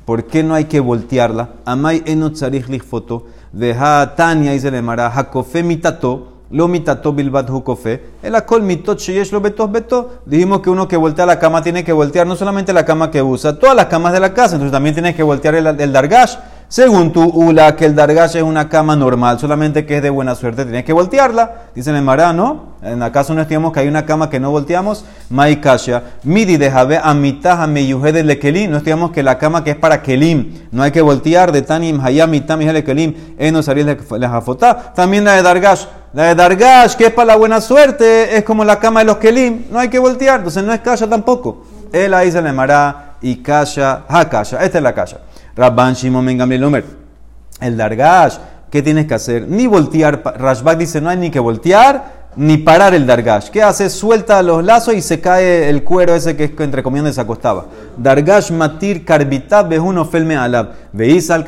¿por 0.05 0.23
qué 0.23 0.41
no 0.41 0.55
hay 0.55 0.65
que 0.65 0.79
voltearla? 0.79 1.49
Amai 1.65 2.03
eno 2.05 2.31
tzarich 2.31 2.69
lichfoto. 2.69 3.25
Deja 3.51 4.15
Tania, 4.15 4.53
dice 4.53 4.71
la 4.71 4.77
Emara, 4.77 5.07
hakofe 5.07 5.63
mitato 5.63 6.38
lo 6.51 6.67
mitato 6.67 7.13
bilbat 7.13 7.49
hukofe, 7.49 8.03
el 8.23 8.35
akol 8.35 8.63
mitot 8.63 8.99
sheyesh 8.99 9.31
lo 9.31 9.41
betos 9.41 9.71
beto. 9.71 10.21
Dijimos 10.25 10.61
que 10.61 10.69
uno 10.69 10.87
que 10.87 10.97
voltea 10.97 11.25
la 11.25 11.39
cama 11.39 11.61
tiene 11.61 11.83
que 11.83 11.93
voltear 11.93 12.25
no 12.25 12.35
solamente 12.35 12.73
la 12.73 12.85
cama 12.85 13.11
que 13.11 13.21
usa, 13.21 13.59
todas 13.59 13.75
las 13.75 13.85
camas 13.85 14.13
de 14.13 14.19
la 14.19 14.33
casa, 14.33 14.55
entonces 14.55 14.71
también 14.71 14.95
tienes 14.95 15.15
que 15.15 15.23
voltear 15.23 15.55
el, 15.55 15.93
dargash. 15.93 16.35
Según 16.69 17.11
tu 17.11 17.23
Ula, 17.23 17.75
que 17.75 17.85
el 17.85 17.95
Dargash 17.95 18.35
es 18.35 18.43
una 18.43 18.69
cama 18.69 18.95
normal, 18.95 19.39
solamente 19.39 19.87
que 19.87 19.97
es 19.97 20.03
de 20.03 20.11
buena 20.11 20.35
suerte, 20.35 20.65
tienes 20.65 20.85
que 20.85 20.93
voltearla. 20.93 21.63
Dice 21.73 21.89
el 21.89 21.99
Mará, 22.03 22.31
¿no? 22.31 22.75
En 22.83 23.01
acaso 23.01 23.33
no 23.33 23.41
estimamos 23.41 23.73
que 23.73 23.79
hay 23.79 23.87
una 23.87 24.05
cama 24.05 24.29
que 24.29 24.39
no 24.39 24.51
volteamos. 24.51 25.03
Maikasha, 25.31 26.03
midi 26.21 26.57
de 26.57 26.69
Jabe, 26.69 26.99
amitaja 27.01 27.65
meyuhe 27.65 28.11
de 28.11 28.37
kelim. 28.37 28.69
No 28.69 28.77
estimamos 28.77 29.09
que 29.09 29.23
la 29.23 29.39
cama 29.39 29.63
que 29.63 29.71
es 29.71 29.77
para 29.77 30.03
kelim, 30.03 30.59
no 30.71 30.83
hay 30.83 30.91
que 30.91 31.01
voltear 31.01 31.51
de 31.51 31.63
tanim 31.63 31.99
hayam 32.01 32.29
mitam 32.29 32.59
de 32.59 32.83
kelim, 32.83 33.15
no 33.51 33.63
salir 33.63 33.97
la 34.11 34.29
jafotá. 34.29 34.93
También 34.93 35.23
la 35.23 35.33
de 35.33 35.41
Dargash. 35.41 35.85
La 36.13 36.23
de 36.23 36.35
Dargash, 36.35 36.95
que 36.95 37.05
es 37.07 37.13
para 37.13 37.27
la 37.27 37.35
buena 37.35 37.61
suerte, 37.61 38.35
es 38.35 38.43
como 38.43 38.63
la 38.65 38.79
cama 38.79 39.01
de 39.01 39.05
los 39.05 39.17
kelim, 39.17 39.65
no 39.69 39.77
hay 39.77 39.89
que 39.89 39.99
voltear, 39.99 40.37
entonces 40.37 40.63
no 40.63 40.73
es 40.73 40.79
kasha 40.79 41.07
tampoco. 41.07 41.65
Él 41.91 42.13
ahí 42.15 42.31
se 42.31 42.41
le 42.41 42.51
mará 42.51 43.17
y 43.21 43.37
kasha, 43.37 44.05
ha 44.07 44.27
kasha, 44.27 44.63
esta 44.63 44.79
es 44.79 44.83
la 44.83 44.93
kasha. 44.93 45.19
Rabban 45.55 45.93
Shimon 45.93 46.37
Gamliel 46.37 46.83
el 47.61 47.77
Dargash, 47.77 48.37
¿qué 48.71 48.81
tienes 48.81 49.05
que 49.05 49.13
hacer? 49.13 49.47
Ni 49.47 49.67
voltear, 49.67 50.21
Rashbak 50.23 50.77
dice 50.77 50.99
no 50.99 51.09
hay 51.09 51.17
ni 51.17 51.29
que 51.29 51.39
voltear, 51.39 52.18
ni 52.39 52.55
parar 52.55 52.93
el 52.93 53.05
Dargash. 53.05 53.49
¿Qué 53.49 53.61
hace? 53.61 53.89
Suelta 53.89 54.41
los 54.41 54.63
lazos 54.63 54.93
y 54.93 55.01
se 55.01 55.19
cae 55.19 55.69
el 55.69 55.83
cuero 55.83 56.15
ese 56.15 56.37
que 56.37 56.53
entre 56.63 56.81
comillas 56.81 57.15
se 57.15 57.19
acostaba. 57.19 57.65
Dargash 57.97 58.49
matir 58.51 59.03
karbitab 59.03 59.69
uno 59.83 60.05
felme 60.05 60.37
alab. 60.37 60.69
Veis 60.93 61.29
al 61.31 61.43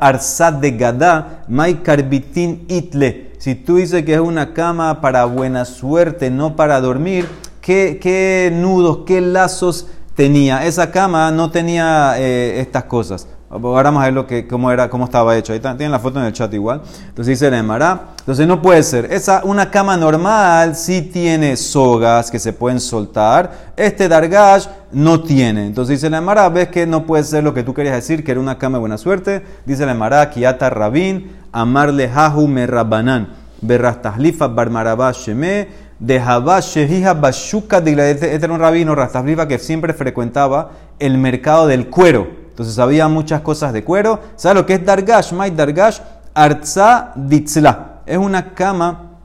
arsat 0.00 0.60
de 0.60 0.72
gada, 0.72 1.44
mai 1.48 1.82
karbitin 1.82 2.66
itle. 2.68 3.32
Si 3.38 3.54
tú 3.54 3.76
dices 3.76 4.04
que 4.04 4.12
es 4.12 4.20
una 4.20 4.52
cama 4.52 5.00
para 5.00 5.24
buena 5.24 5.64
suerte, 5.64 6.30
no 6.30 6.56
para 6.56 6.78
dormir, 6.78 7.26
¿qué, 7.62 7.98
qué 7.98 8.52
nudos, 8.54 8.98
qué 9.06 9.22
lazos 9.22 9.86
tenía? 10.14 10.66
Esa 10.66 10.90
cama 10.90 11.30
no 11.30 11.50
tenía 11.50 12.16
eh, 12.18 12.60
estas 12.60 12.84
cosas. 12.84 13.28
Ahora 13.54 13.90
vamos 13.90 14.02
a 14.02 14.06
ver 14.06 14.14
lo 14.14 14.26
que, 14.26 14.48
cómo, 14.48 14.72
era, 14.72 14.90
cómo 14.90 15.04
estaba 15.04 15.36
hecho. 15.36 15.52
Ahí 15.52 15.60
tienen 15.60 15.92
la 15.92 16.00
foto 16.00 16.18
en 16.18 16.26
el 16.26 16.32
chat 16.32 16.52
igual. 16.52 16.82
Entonces 17.08 17.38
dice 17.38 17.56
Emara. 17.56 18.08
Entonces 18.18 18.48
no 18.48 18.60
puede 18.60 18.82
ser. 18.82 19.12
Esa, 19.12 19.42
una 19.44 19.70
cama 19.70 19.96
normal 19.96 20.74
sí 20.74 21.02
tiene 21.02 21.56
sogas 21.56 22.32
que 22.32 22.40
se 22.40 22.52
pueden 22.52 22.80
soltar. 22.80 23.72
Este 23.76 24.08
Dargash 24.08 24.66
no 24.90 25.22
tiene. 25.22 25.66
Entonces 25.66 26.00
dice 26.00 26.10
la 26.10 26.18
Emara, 26.18 26.48
ves 26.48 26.66
que 26.66 26.84
no 26.84 27.06
puede 27.06 27.22
ser 27.22 27.44
lo 27.44 27.54
que 27.54 27.62
tú 27.62 27.72
querías 27.74 27.94
decir, 27.94 28.24
que 28.24 28.32
era 28.32 28.40
una 28.40 28.58
cama 28.58 28.78
de 28.78 28.80
buena 28.80 28.98
suerte. 28.98 29.44
Dice 29.64 29.86
la 29.86 29.92
Emara, 29.92 30.30
Kiata 30.30 30.68
Rabin, 30.68 31.30
Amarle 31.52 32.10
Hahu 32.12 32.48
Merrabanan, 32.48 33.34
Berrastahlifa 33.60 34.48
Barmarabá 34.48 35.12
Sheme, 35.12 35.68
de 36.00 36.20
Shehija 36.20 37.14
Bashuka 37.14 37.78
Este 37.78 38.34
era 38.34 38.52
un 38.52 38.58
rabino 38.58 38.96
Rastahlifa 38.96 39.46
que 39.46 39.60
siempre 39.60 39.94
frecuentaba 39.94 40.72
el 40.98 41.18
mercado 41.18 41.68
del 41.68 41.88
cuero. 41.88 42.43
Entonces 42.54 42.78
había 42.78 43.08
muchas 43.08 43.40
cosas 43.40 43.72
de 43.72 43.82
cuero. 43.82 44.20
¿Sabes 44.36 44.58
lo 44.58 44.64
que 44.64 44.74
es 44.74 44.86
Dargash? 44.86 45.32
Mai 45.32 45.50
Dargash 45.50 45.98
Arza 46.32 47.10
Ditzla. 47.16 48.02
Es 48.06 48.16
una 48.16 48.54
cama 48.54 49.18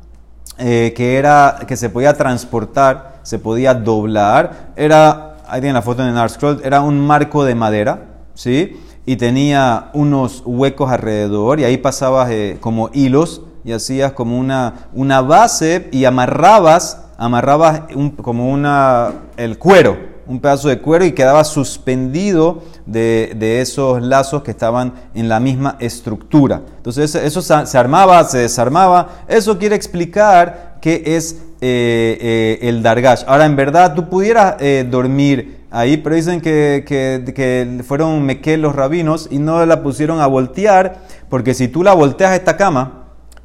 eh, 0.58 0.96
que, 0.98 1.16
era, 1.16 1.60
que 1.68 1.78
se 1.78 1.92
podía 1.92 2.16
transportar, 2.16 3.20
se 3.22 3.38
podía 3.38 3.76
doblar. 3.76 4.72
Era, 4.76 5.38
ahí 5.48 5.62
tienen 5.62 5.76
la 5.76 5.84
foto 5.84 6.02
en 6.02 6.18
el 6.18 6.62
era 6.64 6.82
un 6.82 7.06
marco 7.06 7.46
de 7.46 7.54
madera, 7.54 8.08
¿sí? 8.34 8.82
Y 9.06 9.16
tenía 9.18 9.92
unos 9.94 10.42
huecos 10.44 10.92
alrededor 10.92 11.60
y 11.60 11.66
ahí 11.66 11.78
pasabas 11.78 12.32
eh, 12.32 12.58
como 12.60 12.90
hilos 12.94 13.44
y 13.64 13.74
hacías 13.74 14.14
como 14.14 14.40
una, 14.40 14.88
una 14.92 15.22
base 15.22 15.88
y 15.92 16.06
amarrabas, 16.06 17.06
amarrabas 17.20 17.84
como 18.24 18.50
una, 18.50 19.12
el 19.38 19.60
cuero 19.60 20.09
un 20.30 20.40
pedazo 20.40 20.70
de 20.70 20.80
cuero 20.80 21.04
y 21.04 21.12
quedaba 21.12 21.44
suspendido 21.44 22.64
de, 22.86 23.60
esos 23.62 24.02
lazos 24.02 24.44
que 24.44 24.52
estaban 24.52 24.94
en 25.16 25.28
la 25.28 25.40
misma 25.40 25.76
estructura. 25.80 26.62
Entonces 26.78 27.16
eso 27.16 27.42
se 27.42 27.78
armaba, 27.78 28.24
se 28.24 28.38
desarmaba. 28.38 29.24
Eso 29.28 29.58
quiere 29.58 29.76
explicar 29.76 30.78
qué 30.82 31.04
es 31.06 31.42
eh, 31.62 32.18
eh, 32.22 32.70
el 32.70 32.82
dargash. 32.84 33.24
Ahora, 33.28 33.46
en 33.46 33.56
verdad, 33.56 33.96
tú 33.96 34.08
pudieras 34.08 34.56
eh, 34.60 34.88
dormir 34.90 35.58
ahí, 35.72 35.98
pero 35.98 36.16
dicen 36.16 36.42
que, 36.42 36.86
que, 36.88 37.84
fueron 37.84 38.24
mequel 38.24 38.62
los 38.62 38.76
rabinos 38.76 39.28
y 39.32 39.40
no 39.40 39.66
la 39.66 39.84
pusieron 39.84 40.22
a 40.22 40.28
voltear, 40.28 41.02
porque 41.28 41.54
si 41.54 41.68
tú 41.68 41.84
la 41.84 41.94
volteas 41.94 42.34
esta 42.34 42.56
cama, 42.56 42.99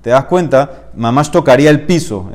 te 0.05 0.11
das 0.11 0.27
cuenta, 0.27 0.91
mamás 0.95 1.31
tocaría 1.31 1.71
el 1.71 1.87
piso, 1.87 2.29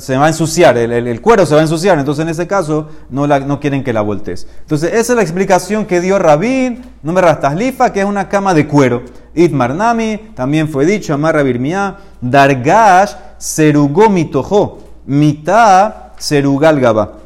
se 0.00 0.16
va 0.16 0.24
a 0.24 0.28
ensuciar, 0.28 0.76
el, 0.76 1.20
cuero 1.20 1.46
se 1.46 1.54
va 1.54 1.60
a 1.60 1.62
ensuciar, 1.62 1.96
entonces 1.96 2.24
en 2.24 2.28
ese 2.28 2.48
caso 2.48 2.88
no, 3.08 3.60
quieren 3.60 3.84
que 3.84 3.92
la 3.92 4.00
voltees. 4.00 4.48
Entonces 4.62 4.92
esa 4.94 5.12
es 5.12 5.16
la 5.16 5.22
explicación 5.22 5.86
que 5.86 6.00
dio 6.00 6.18
Rabín, 6.18 6.82
no 7.04 7.12
me 7.12 7.20
rastas 7.20 7.54
lifa, 7.54 7.92
que 7.92 8.00
es 8.00 8.04
una 8.04 8.28
cama 8.28 8.52
de 8.52 8.66
cuero. 8.66 9.04
Itmar 9.32 9.76
Nami, 9.76 10.32
también 10.34 10.68
fue 10.68 10.86
dicho, 10.86 11.14
Amarra 11.14 11.44
Birmiá, 11.44 11.98
Dargash 12.20 13.12
serugó 13.38 14.10
mitojo, 14.10 14.80
mitá 15.06 16.14
serugalgaba. 16.18 17.18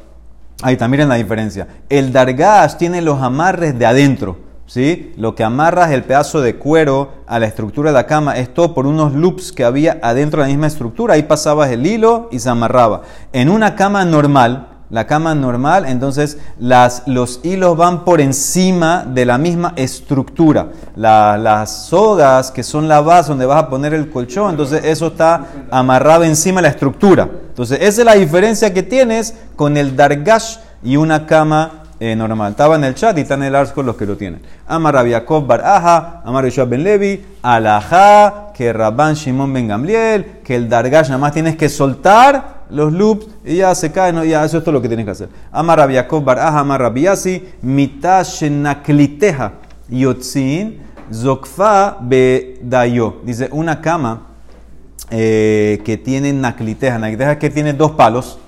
Ahí 0.61 0.75
está, 0.75 0.87
miren 0.87 1.09
la 1.09 1.15
diferencia. 1.15 1.67
El 1.89 2.13
Dargash 2.13 2.75
tiene 2.75 3.01
los 3.01 3.23
amarres 3.23 3.79
de 3.79 3.87
adentro. 3.87 4.48
¿Sí? 4.69 5.13
Lo 5.17 5.35
que 5.35 5.43
amarras 5.43 5.91
el 5.91 6.05
pedazo 6.05 6.41
de 6.41 6.57
cuero 6.57 7.11
a 7.27 7.41
la 7.41 7.47
estructura 7.47 7.91
de 7.91 7.95
la 7.95 8.07
cama 8.07 8.37
es 8.37 8.55
todo 8.55 8.75
por 8.75 8.87
unos 8.87 9.15
loops 9.15 9.51
que 9.51 9.65
había 9.65 9.99
adentro 10.03 10.41
de 10.41 10.47
la 10.47 10.53
misma 10.53 10.69
estructura. 10.69 11.15
Ahí 11.15 11.25
pasabas 11.25 11.71
el 11.71 11.85
hilo 11.85 12.29
y 12.31 12.39
se 12.39 12.51
amarraba. 12.51 13.03
En 13.33 13.49
una 13.49 13.75
cama 13.75 14.05
normal, 14.05 14.69
la 14.91 15.07
cama 15.07 15.35
normal, 15.35 15.85
entonces 15.87 16.39
las, 16.59 17.03
los 17.07 17.41
hilos 17.43 17.77
van 17.77 18.05
por 18.05 18.21
encima 18.21 19.05
de 19.05 19.27
la 19.27 19.39
misma 19.39 19.73
estructura. 19.77 20.69
las 20.97 21.87
sogas, 21.89 22.51
que 22.51 22.63
son 22.63 22.89
la 22.89 23.01
base 23.01 23.31
donde 23.31 23.47
vas 23.47 23.65
a 23.65 23.69
poner 23.69 23.93
el 23.95 24.11
colchón, 24.11 24.51
entonces 24.51 24.85
eso 24.85 25.09
está 25.09 25.47
amarrado 25.71 26.25
encima 26.25 26.59
de 26.59 26.69
la 26.69 26.69
estructura. 26.69 27.29
Entonces 27.49 27.79
esa 27.81 28.03
es 28.03 28.05
la 28.05 28.15
diferencia 28.15 28.73
que 28.73 28.83
tienes 28.83 29.35
con 29.57 29.77
el 29.77 29.97
dargash 29.97 30.57
y 30.83 30.97
una 30.97 31.27
cama 31.27 31.85
eh, 32.01 32.15
normal. 32.15 32.53
Estaba 32.53 32.77
en 32.77 32.85
el 32.85 32.95
chat 32.95 33.17
y 33.19 33.23
está 33.23 33.35
en 33.35 33.43
el 33.45 33.73
con 33.73 33.87
los 33.87 33.97
que 33.97 34.07
lo 34.07 34.17
tienen. 34.17 34.41
Amar 34.67 34.95
Rabiakov 34.95 35.47
Bar 35.47 35.63
Aja, 35.65 36.23
Amar 36.25 36.45
Yeshua 36.45 36.65
Ben 36.65 36.85
Levi, 36.85 37.25
Alajá, 37.43 38.53
que 38.55 38.73
Rabban 38.73 39.15
Shimon 39.15 39.53
Ben 39.53 39.69
Gamliel, 39.69 40.41
que 40.45 40.57
el 40.57 40.69
Dargash 40.69 41.09
nada 41.09 41.19
más 41.19 41.33
tienes 41.33 41.57
que 41.57 41.69
soltar 41.69 42.59
los 42.71 42.93
loops 42.93 43.27
y 43.45 43.57
ya 43.57 43.75
se 43.75 43.91
cae, 43.91 44.13
no, 44.13 44.25
ya 44.25 44.45
eso 44.45 44.59
es 44.59 44.65
todo 44.65 44.73
lo 44.73 44.83
que 44.83 44.89
tienes 44.89 45.07
que 45.07 45.13
hacer. 45.13 45.29
Amar 45.51 45.79
Rabiakov 45.79 46.25
Bar 46.25 46.39
Aja, 46.39 46.61
Amar 46.61 46.81
Rabiasi, 46.81 47.49
Mitashenakliteja, 47.63 49.53
Yotzin, 49.89 50.81
Zokfa 51.13 51.97
Bedayo. 52.01 53.17
Dice 53.25 53.49
una 53.53 53.81
cama 53.81 54.23
eh, 55.11 55.81
que 55.85 55.97
tiene 55.97 56.33
nakliteja. 56.33 56.99
Nakliteja 56.99 57.39
que 57.39 57.51
tiene 57.51 57.73
dos 57.73 57.93
palos. 57.93 58.39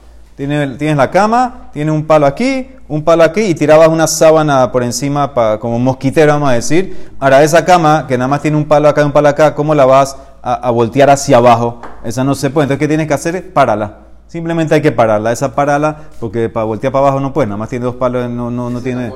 Tienes 0.46 0.96
la 0.96 1.10
cama, 1.10 1.68
tiene 1.72 1.90
un 1.90 2.04
palo 2.04 2.26
aquí, 2.26 2.70
un 2.88 3.02
palo 3.02 3.22
aquí 3.22 3.42
y 3.42 3.54
tirabas 3.54 3.88
una 3.88 4.06
sábana 4.06 4.72
por 4.72 4.82
encima 4.82 5.32
como 5.60 5.78
mosquitero, 5.78 6.32
vamos 6.32 6.50
a 6.50 6.52
decir. 6.52 7.10
Ahora, 7.18 7.42
esa 7.42 7.64
cama, 7.64 8.06
que 8.08 8.16
nada 8.16 8.28
más 8.28 8.40
tiene 8.40 8.56
un 8.56 8.64
palo 8.64 8.88
acá 8.88 9.02
y 9.02 9.04
un 9.04 9.12
palo 9.12 9.28
acá, 9.28 9.54
¿cómo 9.54 9.74
la 9.74 9.84
vas 9.84 10.16
a, 10.42 10.70
voltear 10.70 11.10
hacia 11.10 11.36
abajo? 11.36 11.82
Esa 12.04 12.24
no 12.24 12.34
se 12.34 12.48
puede. 12.48 12.64
Entonces, 12.64 12.78
¿qué 12.80 12.88
tienes 12.88 13.06
que 13.06 13.14
hacer? 13.14 13.52
Pararla. 13.52 13.98
Simplemente 14.28 14.74
hay 14.74 14.80
que 14.80 14.92
pararla. 14.92 15.30
Esa 15.30 15.54
parala, 15.54 15.96
porque 16.18 16.48
para 16.48 16.64
voltear 16.64 16.92
para 16.92 17.06
abajo 17.06 17.20
no 17.20 17.32
puede, 17.32 17.48
nada 17.48 17.58
más 17.58 17.68
tiene 17.68 17.84
dos 17.84 17.96
palos, 17.96 18.30
no, 18.30 18.50
no, 18.50 18.70
no 18.70 18.80
tiene. 18.80 19.12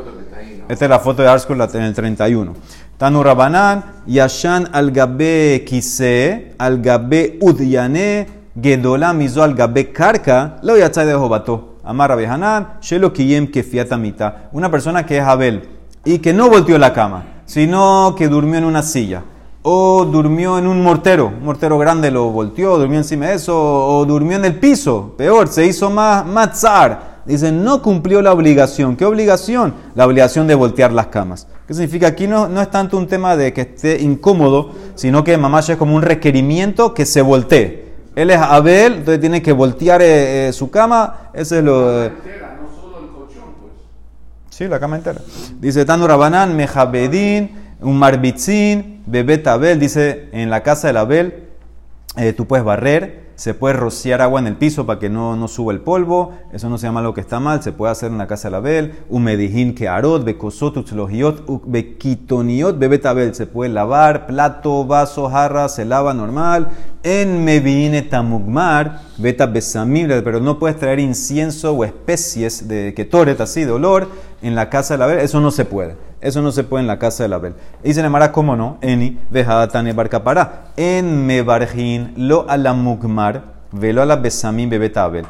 Esta 0.68 0.84
es 0.84 0.90
la 0.90 0.98
foto 0.98 1.22
de 1.22 1.28
Arskol 1.28 1.60
en 1.60 1.82
el 1.82 1.94
31. 1.94 2.52
Tanu 2.98 3.22
Rabanán, 3.22 3.84
Yashan 4.06 4.68
al 4.72 4.90
Gabe 4.90 5.64
Kise, 5.66 6.54
al 6.58 6.82
Gabe 6.82 7.38
Udyane, 7.40 8.43
Gedola 8.60 9.12
Mizo 9.12 9.42
al 9.42 9.54
Gabe 9.54 9.90
Karka, 9.90 10.58
lo 10.62 10.76
yachai 10.76 11.06
de 11.06 11.14
Jobato. 11.14 11.74
Amarra 11.82 12.14
Behanan, 12.14 12.78
Shelo 12.80 13.12
Kiyem 13.12 13.50
Kefiatamita. 13.50 14.48
Una 14.52 14.70
persona 14.70 15.04
que 15.04 15.18
es 15.18 15.24
Abel 15.24 15.68
y 16.04 16.20
que 16.20 16.32
no 16.32 16.48
volteó 16.48 16.78
la 16.78 16.92
cama, 16.92 17.40
sino 17.46 18.14
que 18.16 18.28
durmió 18.28 18.58
en 18.58 18.64
una 18.64 18.82
silla. 18.82 19.24
O 19.62 20.04
durmió 20.04 20.58
en 20.58 20.68
un 20.68 20.82
mortero, 20.82 21.32
un 21.36 21.44
mortero 21.44 21.78
grande 21.78 22.10
lo 22.12 22.30
volteó, 22.30 22.78
durmió 22.78 22.98
encima 22.98 23.26
de 23.26 23.34
eso, 23.34 23.56
o 23.56 24.04
durmió 24.04 24.36
en 24.36 24.44
el 24.44 24.60
piso, 24.60 25.14
peor, 25.16 25.48
se 25.48 25.66
hizo 25.66 25.90
más 25.90 26.24
matzar. 26.24 27.14
Dicen, 27.24 27.64
no 27.64 27.82
cumplió 27.82 28.20
la 28.22 28.32
obligación. 28.32 28.96
¿Qué 28.96 29.06
obligación? 29.06 29.74
La 29.94 30.06
obligación 30.06 30.46
de 30.46 30.54
voltear 30.54 30.92
las 30.92 31.06
camas. 31.06 31.48
¿Qué 31.66 31.72
significa? 31.72 32.08
Aquí 32.08 32.28
no, 32.28 32.48
no 32.48 32.60
es 32.60 32.70
tanto 32.70 32.98
un 32.98 33.06
tema 33.08 33.34
de 33.34 33.52
que 33.54 33.62
esté 33.62 34.02
incómodo, 34.02 34.72
sino 34.94 35.24
que 35.24 35.36
mamá 35.38 35.60
es 35.60 35.76
como 35.76 35.96
un 35.96 36.02
requerimiento 36.02 36.92
que 36.92 37.06
se 37.06 37.22
voltee. 37.22 37.83
Él 38.14 38.30
es 38.30 38.38
Abel, 38.38 38.94
entonces 38.94 39.20
tiene 39.20 39.42
que 39.42 39.52
voltear 39.52 40.00
eh, 40.00 40.48
eh, 40.48 40.52
su 40.52 40.70
cama. 40.70 41.30
Ese 41.32 41.58
es 41.58 41.64
lo. 41.64 42.04
La 42.04 42.10
cama 42.10 42.16
entera, 42.16 42.58
no 42.62 42.80
solo 42.80 42.98
el 43.00 43.10
colchón, 43.10 43.54
pues. 43.60 43.72
Sí, 44.50 44.68
la 44.68 44.78
cama 44.78 44.96
entera. 44.96 45.20
Dice 45.60 45.84
Tanu 45.84 46.06
Rabanán, 46.06 46.56
Mejabedín, 46.56 47.56
un 47.80 47.98
marbitzin, 47.98 49.02
bebet 49.06 49.46
Abel. 49.48 49.80
Dice 49.80 50.28
en 50.32 50.48
la 50.48 50.62
casa 50.62 50.86
del 50.86 50.98
Abel, 50.98 51.48
eh, 52.16 52.32
tú 52.32 52.46
puedes 52.46 52.64
barrer, 52.64 53.24
se 53.34 53.54
puede 53.54 53.74
rociar 53.74 54.22
agua 54.22 54.38
en 54.38 54.46
el 54.46 54.54
piso 54.54 54.86
para 54.86 55.00
que 55.00 55.10
no, 55.10 55.34
no 55.34 55.48
suba 55.48 55.72
el 55.72 55.80
polvo, 55.80 56.32
eso 56.52 56.68
no 56.68 56.78
se 56.78 56.86
llama 56.86 57.02
lo 57.02 57.12
que 57.12 57.20
está 57.20 57.40
mal, 57.40 57.60
se 57.60 57.72
puede 57.72 57.90
hacer 57.90 58.12
en 58.12 58.18
la 58.18 58.28
casa 58.28 58.46
de 58.46 58.52
la 58.52 58.60
Bel, 58.60 58.94
umedijín 59.08 59.74
que 59.74 59.88
arot, 59.88 60.22
becosot, 60.24 60.76
utzlogiot, 60.76 61.44
bequitoniot, 61.66 62.78
bebetabel, 62.78 63.34
se 63.34 63.46
puede 63.46 63.72
lavar, 63.72 64.28
plato, 64.28 64.86
vaso, 64.86 65.28
jarra, 65.28 65.68
se 65.68 65.84
lava 65.84 66.14
normal, 66.14 66.68
en 67.04 67.44
mevine 67.44 68.02
tamugmar, 68.02 69.02
beta 69.18 69.46
besamim, 69.46 70.08
pero 70.24 70.40
no 70.40 70.58
puedes 70.58 70.78
traer 70.78 70.98
incienso 70.98 71.72
o 71.72 71.84
especies 71.84 72.66
de 72.66 72.94
ketoret, 72.94 73.40
así 73.40 73.64
de 73.64 73.70
olor, 73.70 74.08
en 74.42 74.54
la 74.54 74.70
casa 74.70 74.94
de 74.94 74.98
la 74.98 75.06
Bel, 75.06 75.18
eso 75.20 75.40
no 75.40 75.50
se 75.50 75.64
puede. 75.64 75.96
Eso 76.20 76.40
no 76.40 76.50
se 76.50 76.64
puede 76.64 76.80
en 76.80 76.86
la 76.86 76.98
casa 76.98 77.22
de 77.22 77.28
la 77.28 77.38
Bel. 77.38 77.54
Dice 77.82 78.02
Nemara, 78.02 78.32
¿cómo 78.32 78.56
no? 78.56 78.78
Eni, 78.80 79.18
vejadatan 79.30 79.94
barcapará. 79.94 80.72
En 80.78 81.26
mebarjin, 81.26 82.14
lo 82.16 82.48
alamugmar, 82.48 83.44
velo 83.70 84.00
a 84.00 84.06
la 84.06 84.16
besamim 84.16 84.70
bebetabel. 84.70 85.26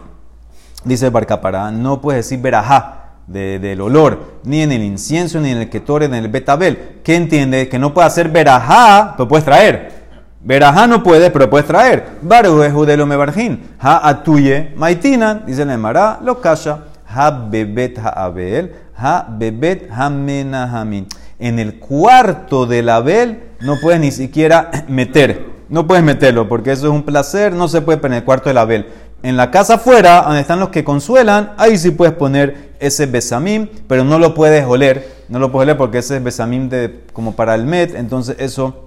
Dice 0.85 1.09
Barcapará, 1.11 1.71
no 1.71 2.01
puedes 2.01 2.27
decir 2.27 2.41
verajá 2.41 3.01
del 3.27 3.81
olor, 3.81 4.35
ni 4.45 4.61
en 4.61 4.71
el 4.71 4.83
incienso, 4.83 5.41
ni 5.41 5.51
en 5.51 5.59
el 5.59 5.71
ketore, 5.71 6.09
ni 6.09 6.19
en 6.19 6.25
el 6.25 6.31
betabel. 6.31 7.01
¿Qué 7.03 7.17
entiende? 7.17 7.69
Que 7.69 7.79
no 7.79 7.95
puede 7.95 8.07
hacer 8.07 8.29
verajá, 8.29 9.15
pero 9.17 9.27
puedes 9.27 9.47
traer. 9.47 10.04
Verajá 10.45 10.87
no 10.87 11.03
puede, 11.03 11.31
pero 11.31 11.51
puedes 11.51 11.67
traer. 11.67 12.19
Barueju 12.23 12.85
de 12.85 12.97
lo 12.97 13.07
mebarjin. 13.07 13.71
Ha 13.81 14.09
atuye 14.09 14.73
maitina, 14.77 15.43
dice 15.47 15.65
Nemara, 15.65 16.21
lo 16.23 16.41
kasha. 16.41 16.85
Ha 17.09 17.31
bebet 17.31 17.99
ha 17.99 18.25
abel 18.25 18.85
ha 18.97 19.27
bebet 19.29 19.91
menahamin. 20.11 21.07
En 21.39 21.59
el 21.59 21.79
cuarto 21.79 22.67
del 22.67 22.89
Abel 22.89 23.43
no 23.61 23.77
puedes 23.81 24.01
ni 24.01 24.11
siquiera 24.11 24.71
meter. 24.89 25.55
No 25.69 25.87
puedes 25.87 26.05
meterlo 26.05 26.49
porque 26.49 26.73
eso 26.73 26.87
es 26.87 26.93
un 26.93 27.03
placer, 27.03 27.53
no 27.53 27.69
se 27.69 27.81
puede 27.81 27.99
poner 27.99 28.19
en 28.19 28.23
el 28.23 28.25
cuarto 28.25 28.49
del 28.49 28.59
Abel. 28.59 28.87
En 29.23 29.37
la 29.37 29.51
casa 29.51 29.75
afuera, 29.75 30.23
donde 30.23 30.41
están 30.41 30.61
los 30.61 30.69
que 30.69 30.85
consuelan, 30.85 31.53
ahí 31.57 31.79
sí 31.79 31.91
puedes 31.91 32.15
poner 32.15 32.75
ese 32.79 33.07
besamim, 33.07 33.69
pero 33.89 34.05
no 34.05 34.19
lo 34.19 34.35
puedes 34.35 34.67
oler. 34.67 35.15
No 35.29 35.39
lo 35.39 35.51
puedes 35.51 35.65
oler 35.65 35.79
porque 35.79 35.99
ese 35.99 36.19
es 36.19 36.23
besamim 36.23 36.69
de, 36.69 37.01
como 37.15 37.35
para 37.35 37.55
el 37.55 37.65
met, 37.65 37.95
entonces 37.95 38.37
eso 38.39 38.84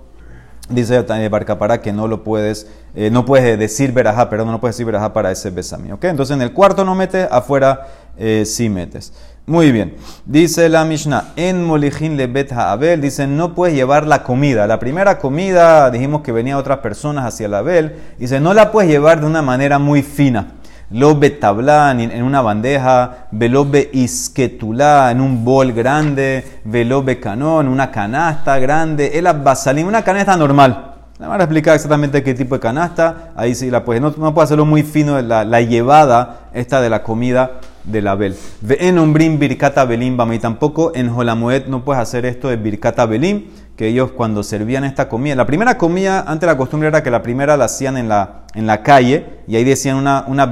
dice 0.69 1.01
Barcapará 1.29 1.81
que 1.81 1.93
no 1.93 2.07
lo 2.07 2.23
puedes, 2.23 2.67
eh, 2.95 3.09
no 3.09 3.25
puedes 3.25 3.57
decir 3.57 3.91
verajá, 3.91 4.29
perdón, 4.29 4.51
no 4.51 4.59
puedes 4.59 4.75
decir 4.75 4.85
verajá 4.85 5.13
para 5.13 5.31
ese 5.31 5.49
besamim. 5.49 5.93
¿ok? 5.93 6.05
Entonces 6.05 6.35
en 6.35 6.41
el 6.41 6.53
cuarto 6.53 6.83
no 6.83 6.95
metes, 6.95 7.27
afuera 7.31 7.87
eh, 8.17 8.43
sí 8.45 8.69
metes. 8.69 9.13
Muy 9.45 9.71
bien. 9.71 9.95
Dice 10.25 10.67
la 10.67 10.83
Mishnah, 10.83 11.31
en 11.37 11.63
Molijin 11.63 12.17
le 12.17 12.27
bet 12.27 12.51
Abel, 12.51 12.99
dice, 12.99 13.27
no 13.27 13.55
puedes 13.55 13.73
llevar 13.73 14.05
la 14.05 14.21
comida. 14.21 14.67
La 14.67 14.77
primera 14.77 15.19
comida, 15.19 15.89
dijimos 15.89 16.21
que 16.21 16.33
venía 16.33 16.57
otras 16.57 16.79
personas 16.79 17.23
hacia 17.23 17.45
el 17.45 17.53
Abel, 17.53 17.95
dice, 18.19 18.41
no 18.41 18.53
la 18.53 18.73
puedes 18.73 18.91
llevar 18.91 19.21
de 19.21 19.25
una 19.25 19.41
manera 19.41 19.79
muy 19.79 20.03
fina. 20.03 20.56
Lo 20.89 21.19
tablán 21.19 21.99
en 21.99 22.23
una 22.23 22.41
bandeja, 22.41 23.27
velobe 23.31 23.89
isquetulá 23.91 25.11
en 25.11 25.19
un 25.19 25.43
bol 25.43 25.73
grande, 25.73 26.61
velobe 26.63 27.19
canón, 27.19 27.67
una 27.67 27.91
canasta 27.91 28.57
grande, 28.57 29.19
el 29.19 29.25
basalim, 29.43 29.85
una 29.85 30.01
canasta 30.01 30.37
normal. 30.37 30.93
Le 31.19 31.27
van 31.27 31.41
a 31.41 31.43
explicar 31.43 31.75
exactamente 31.75 32.23
qué 32.23 32.33
tipo 32.33 32.55
de 32.55 32.61
canasta. 32.61 33.31
Ahí 33.35 33.53
sí 33.53 33.69
la 33.69 33.83
puedes. 33.83 34.01
No, 34.01 34.13
no 34.17 34.33
puede 34.33 34.45
hacerlo 34.45 34.65
muy 34.65 34.83
fino 34.83 35.19
la, 35.21 35.43
la 35.43 35.61
llevada 35.61 36.49
esta 36.53 36.79
de 36.79 36.89
la 36.89 37.03
comida 37.03 37.59
del 37.87 38.07
Abel. 38.07 38.35
En 38.69 38.99
Umbrim 38.99 39.39
Birkata 39.39 39.85
Belim 39.85 40.17
y 40.31 40.39
tampoco 40.39 40.91
en 40.93 41.09
Jolamuet 41.09 41.67
no 41.67 41.83
puedes 41.83 42.01
hacer 42.01 42.25
esto 42.25 42.49
de 42.49 42.57
Birkata 42.57 43.05
Belim, 43.05 43.45
que 43.75 43.87
ellos 43.87 44.11
cuando 44.11 44.43
servían 44.43 44.83
esta 44.83 45.09
comida, 45.09 45.35
la 45.35 45.45
primera 45.45 45.77
comida, 45.77 46.23
antes 46.27 46.47
la 46.47 46.57
costumbre 46.57 46.89
era 46.89 47.01
que 47.01 47.11
la 47.11 47.21
primera 47.21 47.57
la 47.57 47.65
hacían 47.65 47.97
en 47.97 48.09
la, 48.09 48.43
en 48.53 48.67
la 48.67 48.83
calle 48.83 49.25
y 49.47 49.55
ahí 49.55 49.63
decían 49.63 49.97
una, 49.97 50.25
una 50.27 50.51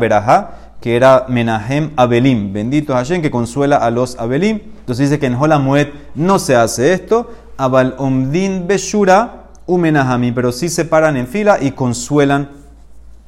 que 0.79 0.95
era 0.95 1.25
Menahem 1.27 1.91
Abelim, 1.95 2.53
bendito 2.53 2.93
Hashem 2.93 3.21
que 3.21 3.31
consuela 3.31 3.77
a 3.77 3.89
los 3.89 4.19
Abelim. 4.19 4.61
Entonces 4.79 5.09
dice 5.09 5.19
que 5.19 5.25
en 5.25 5.35
Jolamuet 5.35 5.91
no 6.13 6.37
se 6.37 6.55
hace 6.55 6.93
esto, 6.93 7.31
Abal 7.57 7.95
Omdin 7.97 8.67
Beshura 8.67 9.45
Umenahami, 9.65 10.31
pero 10.31 10.51
sí 10.51 10.69
se 10.69 10.85
paran 10.85 11.17
en 11.17 11.27
fila 11.27 11.57
y 11.59 11.71
consuelan 11.71 12.49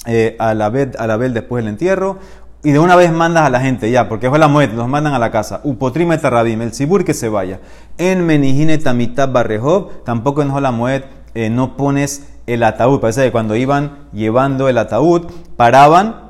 eh, 0.06 0.36
a 0.40 0.54
la 0.54 0.68
Abel 0.68 1.34
después 1.34 1.64
del 1.64 1.70
entierro 1.70 2.20
y 2.64 2.72
de 2.72 2.80
una 2.80 2.96
vez 2.96 3.12
mandas 3.12 3.46
a 3.46 3.50
la 3.50 3.60
gente 3.60 3.92
ya, 3.92 4.10
porque 4.10 4.30
fue 4.30 4.40
la 4.40 4.48
muerte, 4.48 4.76
los 4.76 4.88
mandan 4.88 5.14
a 5.14 5.20
la 5.20 5.32
casa. 5.32 5.62
Upotrime 5.64 6.18
tarabim, 6.18 6.62
el 6.62 6.74
sibur 6.74 7.06
que 7.06 7.14
se 7.14 7.30
vaya. 7.30 7.60
En 7.98 8.26
menijine 8.26 8.78
tamitab 8.78 9.32
barrejob, 9.32 10.04
tampoco 10.04 10.42
en 10.42 10.50
Jolamuet 10.50 11.06
eh, 11.36 11.50
no 11.50 11.78
pones 11.78 12.28
el 12.48 12.64
ataúd. 12.64 13.00
Parece 13.00 13.26
que 13.26 13.32
cuando 13.32 13.56
iban 13.56 14.08
llevando 14.12 14.70
el 14.70 14.80
ataúd, 14.80 15.28
paraban, 15.56 16.28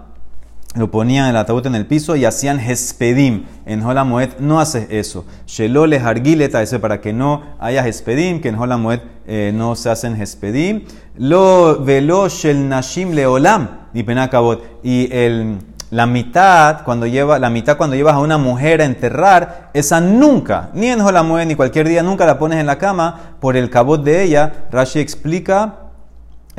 lo 0.76 0.92
ponían 0.92 1.30
el 1.30 1.38
ataúd 1.38 1.66
en 1.66 1.76
el 1.76 1.86
piso 1.86 2.18
y 2.18 2.26
hacían 2.26 2.60
hespedim. 2.60 3.46
En 3.66 3.82
Jolamuet 3.82 4.38
no 4.40 4.60
haces 4.60 4.88
eso. 4.90 5.26
Shelole 5.48 5.98
hargileta, 5.98 6.62
ese 6.62 6.78
para 6.78 7.00
que 7.00 7.14
no 7.14 7.42
haya 7.58 7.88
hespedim, 7.88 8.42
que 8.42 8.50
en 8.50 8.58
Jolamuet 8.58 9.02
eh, 9.28 9.54
no 9.56 9.76
se 9.76 9.90
hacen 9.90 10.22
hespedim. 10.22 10.84
Lo 11.18 11.84
velo 11.84 12.28
shel 12.28 12.68
nashim 12.68 13.14
leolam, 13.14 13.88
ni 13.94 14.04
penacabot. 14.04 14.62
Y 14.84 15.08
el 15.12 15.60
la 15.90 16.06
mitad, 16.06 16.84
cuando 16.84 17.06
lleva, 17.08 17.40
la 17.40 17.50
mitad 17.50 17.78
cuando 17.78 17.96
llevas 17.96 18.16
a 18.16 18.20
una 18.20 18.38
mujer 18.38 18.82
a 18.82 18.86
enterrar, 18.86 19.70
esa 19.74 20.02
nunca, 20.02 20.70
ni 20.74 20.88
en 20.88 21.00
Jolamué 21.00 21.46
ni 21.46 21.56
cualquier 21.56 21.88
día, 21.88 22.04
nunca 22.04 22.26
la 22.26 22.38
pones 22.38 22.60
en 22.60 22.66
la 22.66 22.78
cama 22.78 23.36
por 23.40 23.56
el 23.56 23.70
cabot 23.70 24.04
de 24.04 24.24
ella. 24.24 24.66
Rashi 24.72 25.00
explica 25.00 25.87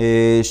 eh, 0.01 0.43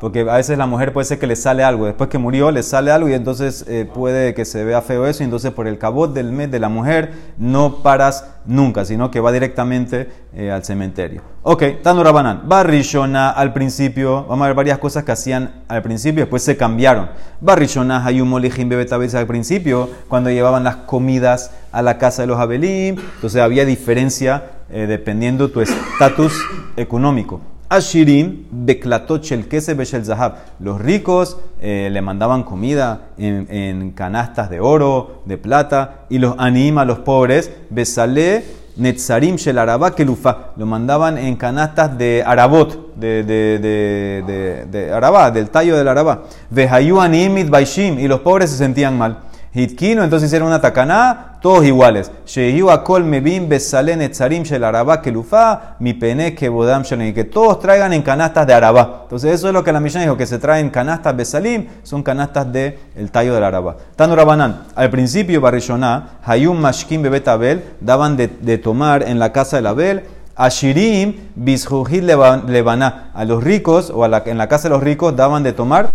porque 0.00 0.20
a 0.20 0.36
veces 0.36 0.58
la 0.58 0.66
mujer 0.66 0.92
puede 0.92 1.04
ser 1.04 1.20
que 1.20 1.26
le 1.28 1.36
sale 1.36 1.62
algo, 1.62 1.86
después 1.86 2.10
que 2.10 2.18
murió 2.18 2.50
le 2.50 2.64
sale 2.64 2.90
algo 2.90 3.08
y 3.08 3.12
entonces 3.12 3.64
eh, 3.68 3.88
puede 3.92 4.34
que 4.34 4.44
se 4.44 4.64
vea 4.64 4.82
feo 4.82 5.06
eso, 5.06 5.22
y 5.22 5.26
entonces 5.26 5.52
por 5.52 5.68
el 5.68 5.78
cabot 5.78 6.12
del 6.12 6.32
mes 6.32 6.50
de 6.50 6.58
la 6.58 6.68
mujer 6.68 7.12
no 7.38 7.76
paras 7.76 8.26
nunca, 8.44 8.84
sino 8.84 9.12
que 9.12 9.20
va 9.20 9.30
directamente 9.30 10.08
eh, 10.34 10.50
al 10.50 10.64
cementerio. 10.64 11.22
Ok, 11.44 11.62
Tano 11.82 12.02
Rabanán, 12.02 12.42
Barrishona 12.48 13.30
al 13.30 13.52
principio, 13.52 14.24
vamos 14.24 14.44
a 14.44 14.48
ver 14.48 14.56
varias 14.56 14.78
cosas 14.78 15.04
que 15.04 15.12
hacían 15.12 15.62
al 15.68 15.82
principio, 15.82 16.22
después 16.22 16.42
se 16.42 16.56
cambiaron. 16.56 17.10
Barrishona, 17.40 18.04
Hayumolijim 18.04 18.68
Bebetabes 18.68 19.14
al 19.14 19.28
principio, 19.28 19.88
cuando 20.08 20.30
llevaban 20.30 20.64
las 20.64 20.76
comidas 20.76 21.52
a 21.70 21.82
la 21.82 21.98
casa 21.98 22.22
de 22.22 22.28
los 22.28 22.40
Abelim, 22.40 22.96
entonces 23.14 23.40
había 23.40 23.64
diferencia 23.64 24.50
dependiendo 24.68 25.50
tu 25.50 25.60
estatus 25.60 26.32
económico. 26.76 27.40
Ashirim, 27.68 28.46
Beklatot 28.50 29.30
el 29.32 29.48
Kese 29.48 29.74
Beshel 29.74 30.04
Zahab. 30.04 30.36
Los 30.60 30.80
ricos 30.80 31.38
eh, 31.60 31.88
le 31.90 32.02
mandaban 32.02 32.42
comida 32.42 33.08
en, 33.16 33.92
canastas 33.92 34.50
de 34.50 34.60
oro, 34.60 35.22
de 35.24 35.38
plata, 35.38 36.06
y 36.10 36.18
los 36.18 36.34
anima 36.38 36.84
los 36.84 36.98
pobres, 36.98 37.50
Besale 37.70 38.44
Netzarim 38.76 39.36
Shel 39.36 39.58
Arabá 39.58 39.94
Kelufa. 39.94 40.52
Lo 40.56 40.66
mandaban 40.66 41.16
en 41.18 41.36
canastas 41.36 41.96
de 41.96 42.22
Arabot, 42.26 42.94
de, 42.96 43.22
de, 43.22 43.58
de, 43.58 44.66
de, 44.70 44.92
Arabá, 44.92 45.30
del 45.30 45.50
tallo 45.50 45.76
del 45.76 45.88
Arabá. 45.88 46.24
Vehayu 46.50 47.00
Animit 47.00 47.48
Baishim, 47.48 47.98
y 47.98 48.08
los 48.08 48.20
pobres 48.20 48.50
se 48.50 48.56
sentían 48.56 48.98
mal. 48.98 49.18
Hitkino, 49.56 50.02
entonces 50.02 50.26
hicieron 50.26 50.48
una 50.48 50.60
tacaná, 50.60 51.38
todos 51.40 51.64
iguales. 51.64 52.10
Shehiu 52.26 52.70
akol 52.70 53.04
mebim 53.04 53.48
besalen 53.48 54.02
etzarim 54.02 54.42
shel 54.42 54.64
arabá 54.64 55.00
kelufa, 55.00 55.76
mi 55.78 55.94
pene 55.94 56.34
que 56.34 56.48
bodam 56.48 56.82
que 56.82 57.22
todos 57.22 57.60
traigan 57.60 57.92
en 57.92 58.02
canastas 58.02 58.48
de 58.48 58.52
arabá. 58.52 59.02
Entonces 59.04 59.32
eso 59.32 59.46
es 59.46 59.54
lo 59.54 59.62
que 59.62 59.72
la 59.72 59.78
Mishnah 59.78 60.00
dijo, 60.00 60.16
que 60.16 60.26
se 60.26 60.40
traen 60.40 60.70
canastas 60.70 61.16
besalim, 61.16 61.68
son 61.84 62.02
canastas 62.02 62.52
de 62.52 62.80
el 62.96 63.12
tallo 63.12 63.32
del 63.32 63.44
arabá. 63.44 63.76
Tanu 63.94 64.16
Rabanán, 64.16 64.64
al 64.74 64.90
principio 64.90 65.40
Barishoná, 65.40 66.18
Hayum 66.24 66.58
mashkim 66.58 67.02
bebet 67.02 67.28
Abel, 67.28 67.62
daban 67.80 68.16
de, 68.16 68.58
tomar 68.58 69.04
en 69.04 69.20
la 69.20 69.30
casa 69.30 69.58
del 69.58 69.68
Abel, 69.68 70.02
Ashirim 70.34 71.28
bishuhit 71.36 72.02
lebaná, 72.02 73.12
a 73.14 73.24
los 73.24 73.44
ricos, 73.44 73.92
o 73.94 74.04
en 74.04 74.36
la 74.36 74.48
casa 74.48 74.64
de 74.64 74.74
los 74.74 74.82
ricos, 74.82 75.14
daban 75.14 75.44
de 75.44 75.52
tomar 75.52 75.92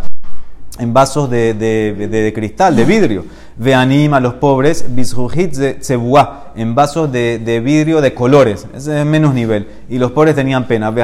en 0.80 0.94
vasos 0.94 1.30
de, 1.30 1.54
de, 1.54 2.08
de, 2.08 2.34
cristal, 2.34 2.76
de 2.76 2.86
vidrio. 2.86 3.26
Ve 3.58 3.76
anima 3.76 4.18
a 4.18 4.20
los 4.22 4.36
pobres, 4.36 4.86
bisjujit 4.96 5.82
cebuá, 5.82 6.54
en 6.56 6.74
vasos 6.74 7.12
de, 7.12 7.62
vidrio 7.64 8.00
de 8.00 8.14
colores. 8.14 8.66
Ese 8.74 9.02
es 9.02 9.06
menos 9.06 9.34
nivel. 9.34 9.68
Y 9.90 9.98
los 9.98 10.12
pobres 10.12 10.36
tenían 10.36 10.66
pena. 10.66 10.90
Ve 10.92 11.04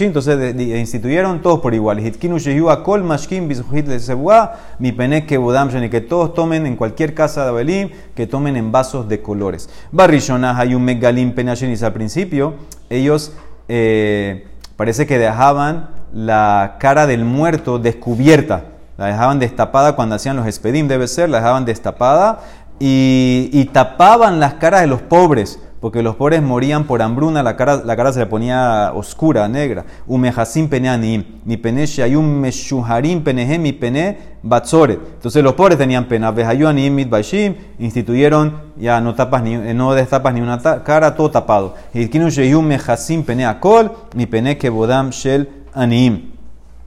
entonces 0.00 0.54
instituyeron 0.78 1.40
todos 1.40 1.60
por 1.60 1.72
igual. 1.72 1.98
Hitkinu 2.00 2.38
shehu 2.38 2.68
akol 2.68 3.02
mashkim 3.02 3.48
bisjujit 3.48 3.88
cebuá, 3.98 4.58
mi 4.78 4.92
pene 4.92 5.24
que 5.24 5.38
budam 5.38 5.70
que 5.90 6.00
todos 6.02 6.34
tomen 6.34 6.66
en 6.66 6.76
cualquier 6.76 7.14
casa 7.14 7.44
de 7.44 7.48
Abelim, 7.48 7.90
que 8.14 8.26
tomen 8.26 8.56
en 8.56 8.70
vasos 8.70 9.08
de 9.08 9.22
colores. 9.22 9.70
Barrishonah 9.90 10.58
hay 10.58 10.74
un 10.74 10.84
megalim 10.84 11.32
penashenis 11.32 11.82
al 11.82 11.94
principio. 11.94 12.54
Ellos 12.90 13.32
eh, 13.68 14.46
parece 14.76 15.06
que 15.06 15.18
dejaban 15.18 15.88
la 16.12 16.76
cara 16.78 17.06
del 17.06 17.24
muerto 17.24 17.78
descubierta 17.78 18.77
la 18.98 19.06
dejaban 19.06 19.38
destapada 19.38 19.92
cuando 19.94 20.16
hacían 20.16 20.36
los 20.36 20.46
espedim, 20.46 20.88
debe 20.88 21.06
ser, 21.06 21.30
la 21.30 21.38
dejaban 21.38 21.64
destapada 21.64 22.40
y, 22.80 23.64
tapaban 23.72 24.40
las 24.40 24.54
caras 24.54 24.82
de 24.82 24.88
los 24.88 25.00
pobres 25.00 25.60
porque 25.80 26.02
los 26.02 26.16
pobres 26.16 26.42
morían 26.42 26.84
por 26.84 27.00
hambruna, 27.00 27.40
la 27.44 27.54
cara, 27.54 27.82
la 27.84 27.96
cara 27.96 28.12
se 28.12 28.18
le 28.18 28.26
ponía 28.26 28.90
oscura, 28.92 29.46
negra. 29.46 29.84
Umejasim 30.08 30.68
pene 30.68 30.88
anim, 30.88 31.24
mi 31.44 31.56
pene 31.56 31.86
shayum 31.86 32.40
meshuharim 32.40 33.22
penehem, 33.22 33.62
mi 33.62 33.72
pene 33.72 34.18
batzore. 34.42 34.94
Entonces 34.94 35.40
los 35.40 35.54
pobres 35.54 35.78
tenían 35.78 36.06
pena. 36.06 36.32
Vejayu 36.32 36.66
anim 36.66 36.92
mit 36.92 37.08
baishim, 37.08 37.54
instituyeron, 37.78 38.60
ya 38.76 39.00
no 39.00 39.14
tapas 39.14 39.40
ni, 39.44 39.56
no 39.56 39.94
destapas 39.94 40.34
ni 40.34 40.40
una 40.40 40.60
cara, 40.82 41.14
todo 41.14 41.30
tapado. 41.30 41.76
Hitkinu 41.94 42.28
shayum 42.28 42.66
mejasim 42.66 43.22
pene 43.22 43.46
akol, 43.46 43.92
mi 44.16 44.26
pene 44.26 44.58
kebodam 44.58 45.12
shel 45.12 45.48
anim. 45.74 46.37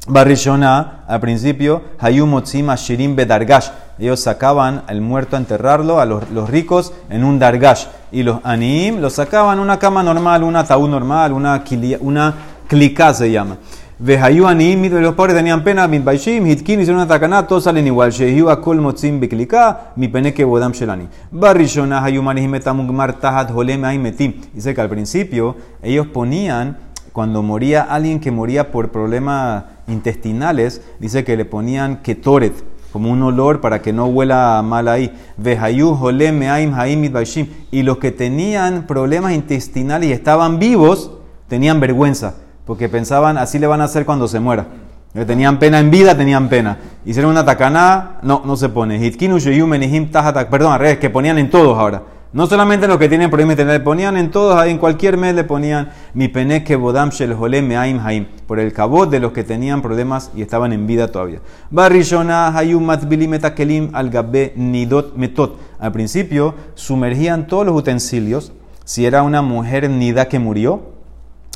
Barrishona, 0.07 1.03
al 1.07 1.19
principio, 1.19 1.83
Hayum 1.99 2.33
Otzim 2.33 2.73
Shirim 2.75 3.15
Bedargash. 3.15 3.69
Ellos 3.99 4.19
sacaban 4.19 4.81
al 4.87 4.99
muerto 4.99 5.35
a 5.35 5.39
enterrarlo, 5.39 5.99
a 5.99 6.05
los, 6.05 6.49
ricos, 6.49 6.91
en 7.11 7.23
un 7.23 7.37
dargash. 7.37 7.85
Y 8.11 8.23
los 8.23 8.39
anim 8.43 8.99
los 8.99 9.13
sacaban 9.13 9.59
una 9.59 9.77
cama 9.77 10.01
normal, 10.01 10.43
una 10.43 10.61
ataúd 10.61 10.89
normal, 10.89 11.33
una, 11.33 11.63
una 11.99 12.33
clica 12.67 13.13
se 13.13 13.31
llama. 13.31 13.57
Vehayu 13.99 14.47
anim, 14.47 14.89
los 14.89 15.13
pobres 15.13 15.35
tenían 15.35 15.63
pena, 15.63 15.87
mitbaishim, 15.87 16.47
hitkin, 16.47 16.79
hicieron 16.79 17.01
una 17.01 17.07
tacaná, 17.07 17.45
todos 17.45 17.65
salen 17.65 17.85
igual. 17.85 18.11
Shehiu 18.11 18.49
akol 18.49 18.81
motzim 18.81 19.19
beklika, 19.19 19.91
mi 19.97 20.07
peneke 20.07 20.43
bodam 20.43 20.73
shelani. 20.73 21.07
Barrishona, 21.29 22.01
Hayum 22.01 22.27
anihim 22.27 22.55
etamugmar 22.55 23.19
tahat 23.19 23.51
holem 23.51 23.81
metim. 24.01 24.33
Dice 24.51 24.73
que 24.73 24.81
al 24.81 24.89
principio 24.89 25.55
ellos 25.83 26.07
ponían, 26.07 26.75
cuando 27.11 27.43
moría 27.43 27.81
alguien 27.81 28.19
que 28.19 28.31
moría 28.31 28.71
por 28.71 28.91
problemas 28.91 29.65
intestinales, 29.87 30.81
dice 30.99 31.23
que 31.23 31.35
le 31.35 31.45
ponían 31.45 31.97
ketoret, 31.97 32.53
como 32.91 33.11
un 33.11 33.21
olor 33.23 33.61
para 33.61 33.81
que 33.81 33.93
no 33.93 34.05
huela 34.05 34.61
mal 34.63 34.87
ahí. 34.87 35.13
Y 37.71 37.83
los 37.83 37.97
que 37.97 38.11
tenían 38.11 38.87
problemas 38.87 39.33
intestinales 39.33 40.09
y 40.09 40.11
estaban 40.13 40.59
vivos, 40.59 41.11
tenían 41.47 41.79
vergüenza, 41.79 42.35
porque 42.65 42.89
pensaban 42.89 43.37
así 43.37 43.59
le 43.59 43.67
van 43.67 43.81
a 43.81 43.85
hacer 43.85 44.05
cuando 44.05 44.27
se 44.27 44.39
muera. 44.39 44.67
Que 45.13 45.25
tenían 45.25 45.59
pena 45.59 45.79
en 45.79 45.91
vida, 45.91 46.15
tenían 46.15 46.47
pena. 46.47 46.77
Hicieron 47.05 47.31
una 47.31 47.43
tacaná, 47.43 48.19
no, 48.21 48.43
no 48.45 48.55
se 48.55 48.69
pone. 48.69 48.95
Perdón, 49.05 50.71
al 50.71 50.79
revés, 50.79 50.97
que 50.97 51.09
ponían 51.09 51.37
en 51.37 51.49
todos 51.49 51.77
ahora. 51.77 52.03
No 52.33 52.47
solamente 52.47 52.87
los 52.87 52.97
que 52.97 53.09
tienen 53.09 53.29
problemas 53.29 53.57
le 53.57 53.81
ponían 53.81 54.15
en 54.15 54.31
todos, 54.31 54.65
en 54.65 54.77
cualquier 54.77 55.17
mes 55.17 55.35
le 55.35 55.43
ponían 55.43 55.89
mi 56.13 56.29
que 56.29 56.77
bodam 56.77 57.09
shel 57.09 57.35
me 57.61 57.75
aim 57.75 57.99
haim, 57.99 58.25
por 58.47 58.57
el 58.57 58.71
cabot 58.71 59.09
de 59.09 59.19
los 59.19 59.33
que 59.33 59.43
tenían 59.43 59.81
problemas 59.81 60.31
y 60.33 60.41
estaban 60.41 60.71
en 60.71 60.87
vida 60.87 61.09
todavía. 61.09 61.41
Barishona 61.71 62.57
hayum 62.57 62.87
kelim 63.53 63.89
al 63.93 64.09
gabe 64.09 64.53
nidot 64.55 65.17
metot. 65.17 65.59
Al 65.77 65.91
principio 65.91 66.55
sumergían 66.73 67.47
todos 67.47 67.65
los 67.65 67.75
utensilios, 67.75 68.53
si 68.85 69.05
era 69.05 69.23
una 69.23 69.41
mujer 69.41 69.89
nida 69.89 70.29
que 70.29 70.39
murió, 70.39 71.00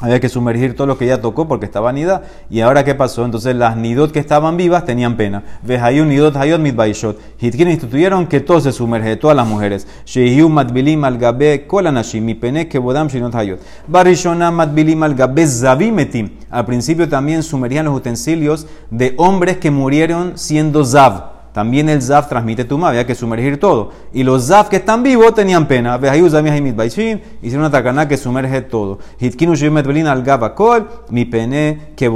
había 0.02 0.20
que 0.20 0.28
sumergir 0.28 0.76
todo 0.76 0.88
lo 0.88 0.98
que 0.98 1.06
ella 1.06 1.22
tocó 1.22 1.48
porque 1.48 1.66
estaba 1.66 1.94
nida. 1.94 2.24
¿Y 2.50 2.60
ahora 2.60 2.84
qué 2.84 2.96
pasó? 2.96 3.24
Entonces 3.24 3.56
las 3.56 3.78
nidot 3.78 4.12
que 4.12 4.20
estaban 4.20 4.58
vivas 4.58 4.84
tenían 4.84 5.16
pena. 5.16 5.44
un 5.64 6.10
nidot 6.10 6.36
hayot 6.36 6.60
mitbaishot. 6.60 7.18
Hitkin 7.40 7.70
instituyeron 7.70 8.28
que 8.28 8.42
todo 8.42 8.60
se 8.60 8.74
sumerge, 8.74 9.16
todas 9.16 9.38
las 9.38 9.48
mujeres. 9.48 9.88
Shehiu 10.06 10.50
matbilim 10.50 11.04
al 11.06 11.18
gabe 11.18 11.66
kolanashim, 11.66 12.26
mi 12.26 12.36
pene 12.36 12.68
que 12.68 12.78
bodam 12.78 13.08
shinot 13.08 13.36
hayot. 13.36 13.60
Barishona 13.88 14.52
matbilim 14.52 15.02
al 15.02 15.16
gabe 15.16 15.48
zavimetim. 15.48 16.30
Al 16.50 16.66
principio 16.66 17.08
también 17.08 17.42
sumergían 17.42 17.86
los 17.86 17.96
utensilios 17.96 18.68
de 18.92 19.14
hombres 19.18 19.58
que 19.58 19.72
murieron 19.72 20.38
siendo 20.38 20.84
zav. 20.84 21.35
También 21.56 21.88
el 21.88 22.02
Zaf 22.02 22.28
transmite 22.28 22.66
Tumá, 22.66 22.90
había 22.90 23.08
que 23.08 23.16
sumergir 23.16 23.58
todo. 23.62 23.90
Y 24.12 24.24
los 24.24 24.48
Zaf 24.48 24.68
que 24.68 24.76
están 24.76 25.04
vivos 25.04 25.34
tenían 25.34 25.70
pena. 25.70 25.98
Hicieron 25.98 27.22
una 27.60 27.72
tacaná 27.72 28.10
que 28.10 28.18
sumerge 28.18 28.62
todo. 28.64 29.00
mi 31.10 31.26
que 31.96 32.10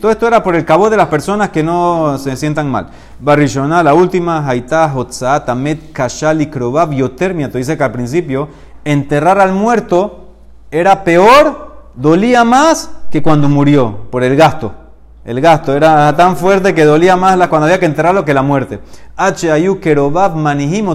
Todo 0.00 0.10
esto 0.10 0.26
era 0.26 0.42
por 0.42 0.56
el 0.56 0.64
cabo 0.64 0.88
de 0.88 0.96
las 0.96 1.08
personas 1.08 1.50
que 1.50 1.62
no 1.62 2.16
se 2.16 2.34
sientan 2.36 2.70
mal. 2.70 2.86
Barrishona, 3.20 3.82
la 3.82 3.92
última, 3.92 4.48
Haitá, 4.48 4.90
Hotza, 4.94 5.44
Tamet, 5.44 5.92
Kashal 5.92 6.40
y 6.40 6.46
Krobab, 6.46 6.94
Yotermia. 6.94 7.48
dice 7.48 7.76
que 7.76 7.84
al 7.84 7.92
principio 7.92 8.48
enterrar 8.82 9.40
al 9.40 9.52
muerto 9.52 10.30
era 10.70 11.04
peor, 11.04 11.90
dolía 11.94 12.44
más 12.44 12.90
que 13.10 13.22
cuando 13.22 13.46
murió, 13.50 14.06
por 14.10 14.24
el 14.24 14.34
gasto. 14.36 14.83
El 15.24 15.40
gasto 15.40 15.74
era 15.74 16.14
tan 16.16 16.36
fuerte 16.36 16.74
que 16.74 16.84
dolía 16.84 17.16
más 17.16 17.38
la, 17.38 17.48
cuando 17.48 17.64
había 17.64 17.80
que 17.80 17.86
enterrarlo 17.86 18.26
que 18.26 18.34
la 18.34 18.42
muerte. 18.42 18.80
H. 19.16 19.50
Ayu 19.50 19.80
Kerobab 19.80 20.36
Manihim 20.36 20.86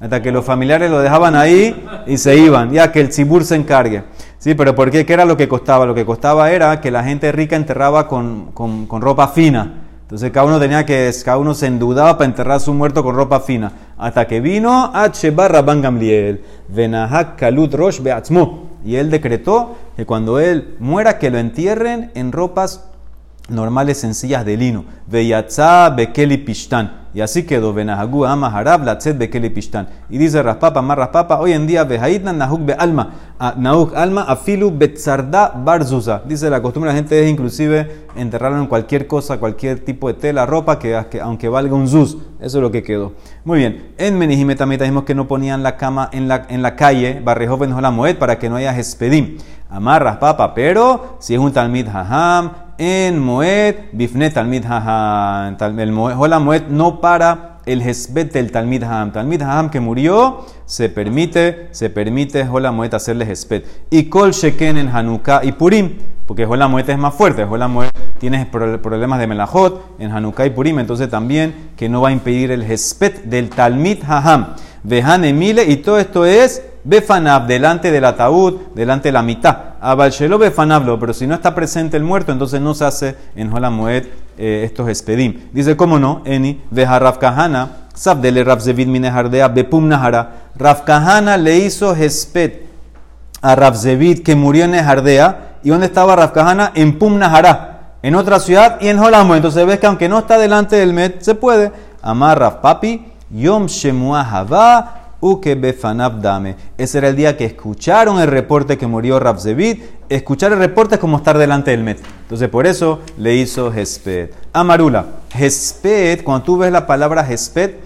Hasta 0.00 0.22
que 0.22 0.32
los 0.32 0.42
familiares 0.42 0.90
lo 0.90 1.00
dejaban 1.00 1.36
ahí 1.36 1.84
y 2.06 2.16
se 2.16 2.38
iban, 2.38 2.70
ya 2.70 2.90
que 2.90 3.00
el 3.00 3.10
tzibur 3.10 3.44
se 3.44 3.56
encargue. 3.56 4.04
Sí, 4.38 4.54
pero 4.54 4.74
¿por 4.74 4.90
qué? 4.90 5.04
¿Qué 5.04 5.12
era 5.12 5.26
lo 5.26 5.36
que 5.36 5.48
costaba? 5.48 5.84
Lo 5.84 5.94
que 5.94 6.06
costaba 6.06 6.50
era 6.50 6.80
que 6.80 6.90
la 6.90 7.04
gente 7.04 7.30
rica 7.30 7.56
enterraba 7.56 8.08
con, 8.08 8.52
con, 8.52 9.00
ropa 9.02 9.28
fina. 9.28 9.82
Entonces 10.00 10.30
cada 10.30 10.46
uno 10.46 10.58
tenía 10.58 10.86
que, 10.86 11.12
cada 11.22 11.36
uno 11.36 11.52
se 11.52 11.66
endudaba 11.66 12.16
para 12.16 12.30
enterrar 12.30 12.56
a 12.56 12.60
su 12.60 12.72
muerto 12.72 13.02
con 13.04 13.16
ropa 13.16 13.40
fina. 13.40 13.70
Hasta 13.98 14.26
que 14.26 14.40
vino 14.40 14.90
H. 14.94 15.30
Barra 15.32 15.60
Gamliel, 15.60 16.42
Venahak 16.68 17.36
Kalut 17.36 17.74
Rosh 17.74 18.00
Beatzmo. 18.00 18.78
Y 18.82 18.96
él 18.96 19.10
decretó 19.10 19.76
que 19.94 20.06
cuando 20.06 20.38
él 20.38 20.76
muera, 20.78 21.18
que 21.18 21.28
lo 21.28 21.38
entierren 21.38 22.12
en 22.14 22.32
ropas 22.32 22.95
normales 23.48 23.98
sencillas 23.98 24.44
de 24.44 24.56
lino. 24.56 24.84
Veyatza 25.06 25.90
bekeli 25.90 26.38
pishtan. 26.38 27.06
Y 27.14 27.20
así 27.22 27.44
quedó. 27.44 27.72
Venahagu 27.72 28.26
ama 28.26 28.48
harab 28.48 28.84
latzet 28.84 29.16
bekeli 29.16 29.48
pishtan. 29.50 29.88
Y 30.10 30.18
dice 30.18 30.42
Raspapa, 30.42 30.82
más 30.82 30.98
Raspapa, 30.98 31.40
hoy 31.40 31.52
en 31.52 31.66
día 31.66 31.84
vehaitna 31.84 32.32
nahuk 32.32 32.66
be 32.66 32.74
alma. 32.74 33.10
Nahuk 33.56 33.94
alma 33.94 34.22
afilu 34.22 34.70
betzarda 34.76 35.52
barzuza. 35.56 36.22
Dice 36.26 36.50
la 36.50 36.60
costumbre 36.60 36.90
de 36.90 36.94
la 36.94 36.98
gente 36.98 37.22
es 37.22 37.30
inclusive 37.30 38.06
enterrarlo 38.16 38.58
en 38.58 38.66
cualquier 38.66 39.06
cosa, 39.06 39.38
cualquier 39.38 39.84
tipo 39.84 40.08
de 40.08 40.14
tela, 40.14 40.44
ropa, 40.44 40.78
que, 40.78 40.94
aunque 41.22 41.48
valga 41.48 41.74
un 41.74 41.88
zuz. 41.88 42.18
Eso 42.40 42.58
es 42.58 42.62
lo 42.62 42.70
que 42.70 42.82
quedó. 42.82 43.12
Muy 43.44 43.60
bien. 43.60 43.92
En 43.96 44.18
Menijimeta 44.18 44.66
dijimos 44.66 45.04
que 45.04 45.14
no 45.14 45.26
ponían 45.26 45.62
la 45.62 45.76
cama 45.76 46.10
en 46.12 46.28
la, 46.28 46.46
en 46.48 46.60
la 46.60 46.76
calle, 46.76 47.20
barrejo 47.24 47.58
la 47.64 47.90
moed, 47.90 48.18
para 48.18 48.38
que 48.38 48.50
no 48.50 48.56
haya 48.56 48.76
espedim. 48.78 49.38
Amarras 49.70 50.18
papa, 50.18 50.54
pero 50.54 51.16
si 51.18 51.34
es 51.34 51.40
un 51.40 51.52
talmid 51.52 51.88
haham, 51.88 52.65
en 52.78 53.18
Moed, 53.18 53.76
Bifne 53.92 54.30
Talmid 54.30 54.64
Haham. 54.64 55.56
El 55.78 55.92
Moed 55.92 56.62
no 56.68 57.00
para 57.00 57.58
el 57.66 57.82
Hesbet 57.82 58.32
del 58.32 58.52
Talmid 58.52 58.82
Haham. 58.84 59.12
Talmid 59.12 59.42
Haham 59.42 59.70
que 59.70 59.80
murió, 59.80 60.44
se 60.64 60.88
permite, 60.88 61.68
se 61.72 61.90
permite 61.90 62.46
Hola 62.48 62.72
Moed 62.72 62.94
hacerle 62.94 63.30
Hesbet. 63.30 63.64
Y 63.90 64.04
Kol 64.04 64.32
Sheken 64.32 64.76
en 64.78 64.88
Hanukkah 64.88 65.44
y 65.44 65.52
Purim, 65.52 65.96
porque 66.26 66.46
Hola 66.46 66.68
Moed 66.68 66.88
es 66.88 66.98
más 66.98 67.14
fuerte. 67.14 67.44
Hola 67.44 67.68
Moed 67.68 67.90
tiene 68.18 68.46
problemas 68.46 69.18
de 69.18 69.26
Melajot 69.26 69.96
en 69.98 70.12
Hanukkah 70.12 70.46
y 70.46 70.50
Purim, 70.50 70.78
entonces 70.78 71.10
también 71.10 71.70
que 71.76 71.88
no 71.88 72.00
va 72.00 72.10
a 72.10 72.12
impedir 72.12 72.50
el 72.50 72.62
Hesbet 72.62 73.24
del 73.24 73.50
Talmid 73.50 74.02
Haham. 74.06 74.54
Vejan 74.86 75.24
Emile, 75.24 75.64
y 75.64 75.78
todo 75.78 75.98
esto 75.98 76.24
es 76.24 76.62
Befanab, 76.84 77.48
delante 77.48 77.90
del 77.90 78.04
ataúd, 78.04 78.54
delante 78.76 79.08
de 79.08 79.12
la 79.12 79.22
mitad. 79.22 79.56
Abalshelo 79.80 80.38
Befanablo, 80.38 80.96
pero 81.00 81.12
si 81.12 81.26
no 81.26 81.34
está 81.34 81.56
presente 81.56 81.96
el 81.96 82.04
muerto, 82.04 82.30
entonces 82.30 82.60
no 82.60 82.72
se 82.72 82.84
hace 82.84 83.16
en 83.34 83.52
Holamoed 83.52 84.04
eh, 84.38 84.62
estos 84.64 84.88
espedim. 84.88 85.48
Dice, 85.52 85.76
¿cómo 85.76 85.98
no? 85.98 86.22
Eni, 86.24 86.62
Veja 86.70 87.00
Rafkahana, 87.00 87.88
Sabdele 87.94 88.44
Rafzevid 88.44 88.86
Minehardea, 88.86 89.48
Bepum 89.48 89.88
Nahara. 89.88 90.50
Rafkahana 90.54 91.36
le 91.36 91.58
hizo 91.58 91.92
Hesped 91.92 92.52
a 93.42 93.56
Rafzevid 93.56 94.22
que 94.22 94.36
murió 94.36 94.66
en 94.66 94.70
Nehardea. 94.70 95.56
¿Y 95.64 95.70
dónde 95.70 95.86
estaba 95.86 96.14
Rafkahana? 96.14 96.70
En 96.76 96.96
Pum 96.96 97.18
Nahara, 97.18 97.94
en 98.02 98.14
otra 98.14 98.38
ciudad 98.38 98.78
y 98.80 98.86
en 98.86 99.00
Holamoed. 99.00 99.38
Entonces 99.38 99.66
ves 99.66 99.80
que 99.80 99.88
aunque 99.88 100.08
no 100.08 100.20
está 100.20 100.38
delante 100.38 100.76
del 100.76 100.92
Met, 100.92 101.22
se 101.22 101.34
puede. 101.34 101.72
Amar 102.02 102.38
Raf 102.38 102.56
Papi, 102.56 103.04
Yom 103.30 103.66
Shemua 103.66 104.22
Hava, 104.22 105.06
Uke 105.20 105.54
befanab 105.54 106.20
dame. 106.20 106.56
Ese 106.76 106.98
era 106.98 107.08
el 107.08 107.16
día 107.16 107.36
que 107.36 107.46
escucharon 107.46 108.20
el 108.20 108.28
reporte 108.28 108.76
que 108.76 108.86
murió 108.86 109.18
Rabzevit. 109.18 109.82
Escuchar 110.08 110.52
el 110.52 110.58
reporte 110.58 110.96
es 110.96 111.00
como 111.00 111.16
estar 111.16 111.38
delante 111.38 111.70
del 111.70 111.82
Met. 111.82 112.00
Entonces 112.22 112.48
por 112.48 112.66
eso 112.66 113.00
le 113.16 113.34
hizo 113.34 113.72
Hesped. 113.72 114.30
Amarula. 114.52 115.06
Hesped, 115.34 116.22
cuando 116.22 116.44
tú 116.44 116.58
ves 116.58 116.70
la 116.70 116.86
palabra 116.86 117.28
Hesped, 117.28 117.76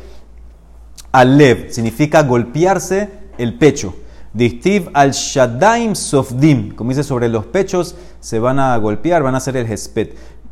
Alev 1.13 1.73
significa 1.73 2.23
golpearse 2.23 3.09
el 3.39 3.57
pecho. 3.57 3.95
Distiv 4.33 4.91
al 4.93 5.13
Shadaim 5.13 5.95
Sofdim, 5.95 6.75
como 6.75 6.91
dice 6.91 7.03
sobre 7.03 7.29
los 7.29 7.47
pechos, 7.47 7.97
se 8.21 8.39
van 8.39 8.61
a 8.61 8.77
golpear, 8.77 9.23
van 9.23 9.35
a 9.35 9.39
hacer 9.39 9.57
el 9.57 9.71
Hesped. 9.71 10.11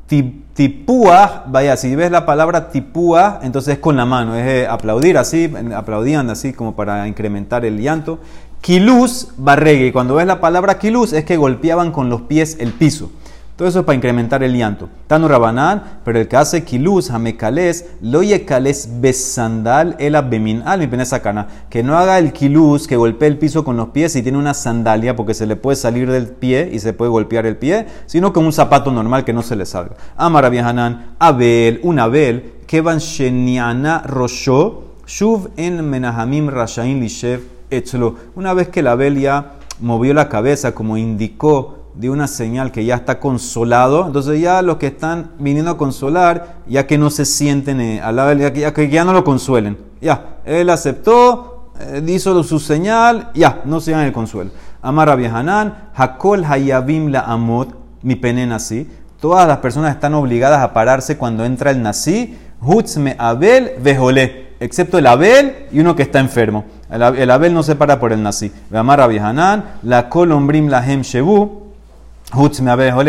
Tipúa, 0.09 1.45
vaya, 1.49 1.77
si 1.77 1.95
ves 1.95 2.11
la 2.11 2.25
palabra 2.25 2.71
tipúa, 2.71 3.41
entonces 3.43 3.75
es 3.75 3.81
con 3.81 3.97
la 3.97 4.07
mano, 4.07 4.35
es 4.35 4.47
eh, 4.47 4.67
aplaudir 4.67 5.19
así, 5.19 5.53
aplaudían 5.77 6.31
así 6.31 6.55
como 6.55 6.75
para 6.75 7.07
incrementar 7.07 7.67
el 7.67 7.79
llanto. 7.79 8.19
Kilus, 8.63 9.29
barregue, 9.37 9.93
cuando 9.93 10.15
ves 10.15 10.27
la 10.27 10.41
palabra 10.41 10.79
kilus 10.79 11.13
es 11.13 11.25
que 11.25 11.37
golpeaban 11.37 11.93
con 11.93 12.09
los 12.09 12.23
pies 12.23 12.57
el 12.59 12.73
piso. 12.73 13.11
Todo 13.59 13.67
eso 13.67 13.81
es 13.81 13.85
para 13.85 13.97
incrementar 13.97 14.45
el 14.45 14.57
llanto. 14.57 14.89
Tanu 15.09 15.27
Rabanán, 15.27 15.83
pero 16.05 16.21
el 16.21 16.29
que 16.29 16.37
hace 16.37 16.63
kilus, 16.63 17.11
jamekales, 17.11 17.87
lo 18.01 18.23
yekales 18.23 18.89
besandal 19.01 19.97
el 19.99 20.15
abemin 20.15 20.63
al 20.65 20.89
cana. 21.21 21.49
Que 21.69 21.83
no 21.83 21.99
haga 21.99 22.21
el 22.21 22.33
kilus, 22.33 22.87
que 22.87 22.95
golpee 22.95 23.27
el 23.27 23.37
piso 23.37 23.65
con 23.65 23.77
los 23.77 23.89
pies 23.89 24.15
y 24.15 24.23
tiene 24.23 24.39
una 24.39 24.55
sandalia, 24.55 25.17
porque 25.17 25.35
se 25.35 25.45
le 25.45 25.57
puede 25.57 25.75
salir 25.75 26.09
del 26.09 26.29
pie 26.29 26.71
y 26.73 26.79
se 26.79 26.93
puede 26.93 27.11
golpear 27.11 27.47
el 27.47 27.57
pie, 27.57 27.87
sino 28.07 28.33
con 28.33 28.47
un 28.47 28.53
zapato 28.53 28.93
normal 28.93 29.25
que 29.25 29.33
no 29.33 29.43
se 29.43 29.57
le 29.57 29.67
salga. 29.67 29.97
Amara 30.17 30.47
Hanan, 30.47 31.17
Abel, 31.19 31.81
un 31.83 31.99
Abel, 31.99 32.53
que 32.69 32.81
van 32.81 32.99
sheniana 32.99 34.05
rosho, 34.07 34.85
shuv 35.05 35.51
en 35.57 35.83
menahamim 35.85 36.49
rashain 36.49 37.01
lishev 37.01 37.41
etzlo. 37.71 38.15
Una 38.37 38.55
vez 38.55 38.69
que 38.69 38.79
el 38.81 38.87
Abel 38.87 39.19
ya 39.19 39.55
movió 39.81 40.15
la 40.15 40.29
cabeza, 40.29 40.77
como 40.77 40.97
indicó 40.97 41.78
de 41.99 42.09
una 42.09 42.29
señal 42.29 42.71
que 42.71 42.85
ya 42.85 42.95
está 42.95 43.19
consolado, 43.19 44.07
entonces 44.07 44.41
ya 44.41 44.63
los 44.63 44.77
que 44.77 44.87
están 44.87 45.33
viniendo 45.41 45.73
a 45.73 45.77
consolar, 45.77 46.59
ya 46.69 46.87
que 46.87 46.97
no 46.97 47.11
se 47.11 47.25
sienten 47.25 47.81
eh, 47.81 48.01
al 48.01 48.15
lado, 48.15 48.33
ya, 48.35 48.53
ya 48.53 48.73
que 48.73 48.89
ya 48.89 49.03
no 49.03 49.13
lo 49.13 49.25
consuelen. 49.25 49.77
Ya, 50.01 50.37
él 50.45 50.71
aceptó, 50.71 51.73
eh, 51.81 52.01
hizo 52.07 52.41
su 52.45 52.61
señal, 52.61 53.33
ya, 53.35 53.63
no 53.65 53.81
se 53.81 53.93
el 53.93 54.13
consuelo. 54.13 54.53
Amar 54.81 55.11
Hanan, 55.11 55.91
Hakol 55.93 56.45
Hayabim 56.45 57.09
la 57.09 57.23
Amot, 57.23 57.75
mi 58.03 58.15
pene 58.15 58.47
nací. 58.47 58.89
Todas 59.21 59.49
las 59.49 59.59
personas 59.59 59.93
están 59.93 60.15
obligadas 60.15 60.61
a 60.61 60.73
pararse 60.73 61.17
cuando 61.17 61.45
entra 61.45 61.73
el 61.73 61.83
nací, 61.83 62.39
Hutzme 62.63 63.17
Abel 63.19 63.73
Vejolé, 63.83 64.55
excepto 64.61 64.99
el 64.99 65.07
Abel 65.09 65.67
y 65.73 65.81
uno 65.81 65.97
que 65.97 66.05
está 66.05 66.21
enfermo. 66.21 66.65
El, 66.89 67.31
Abel 67.33 67.53
no 67.53 67.65
se 67.65 67.75
para 67.75 67.99
por 67.99 68.13
el 68.13 68.23
nací. 68.23 68.53
Amar 68.73 69.01
Hanan, 69.01 69.65
la 69.83 70.09
Kolombrim 70.09 70.69
Lahem 70.69 71.03
Shebu, 71.03 71.68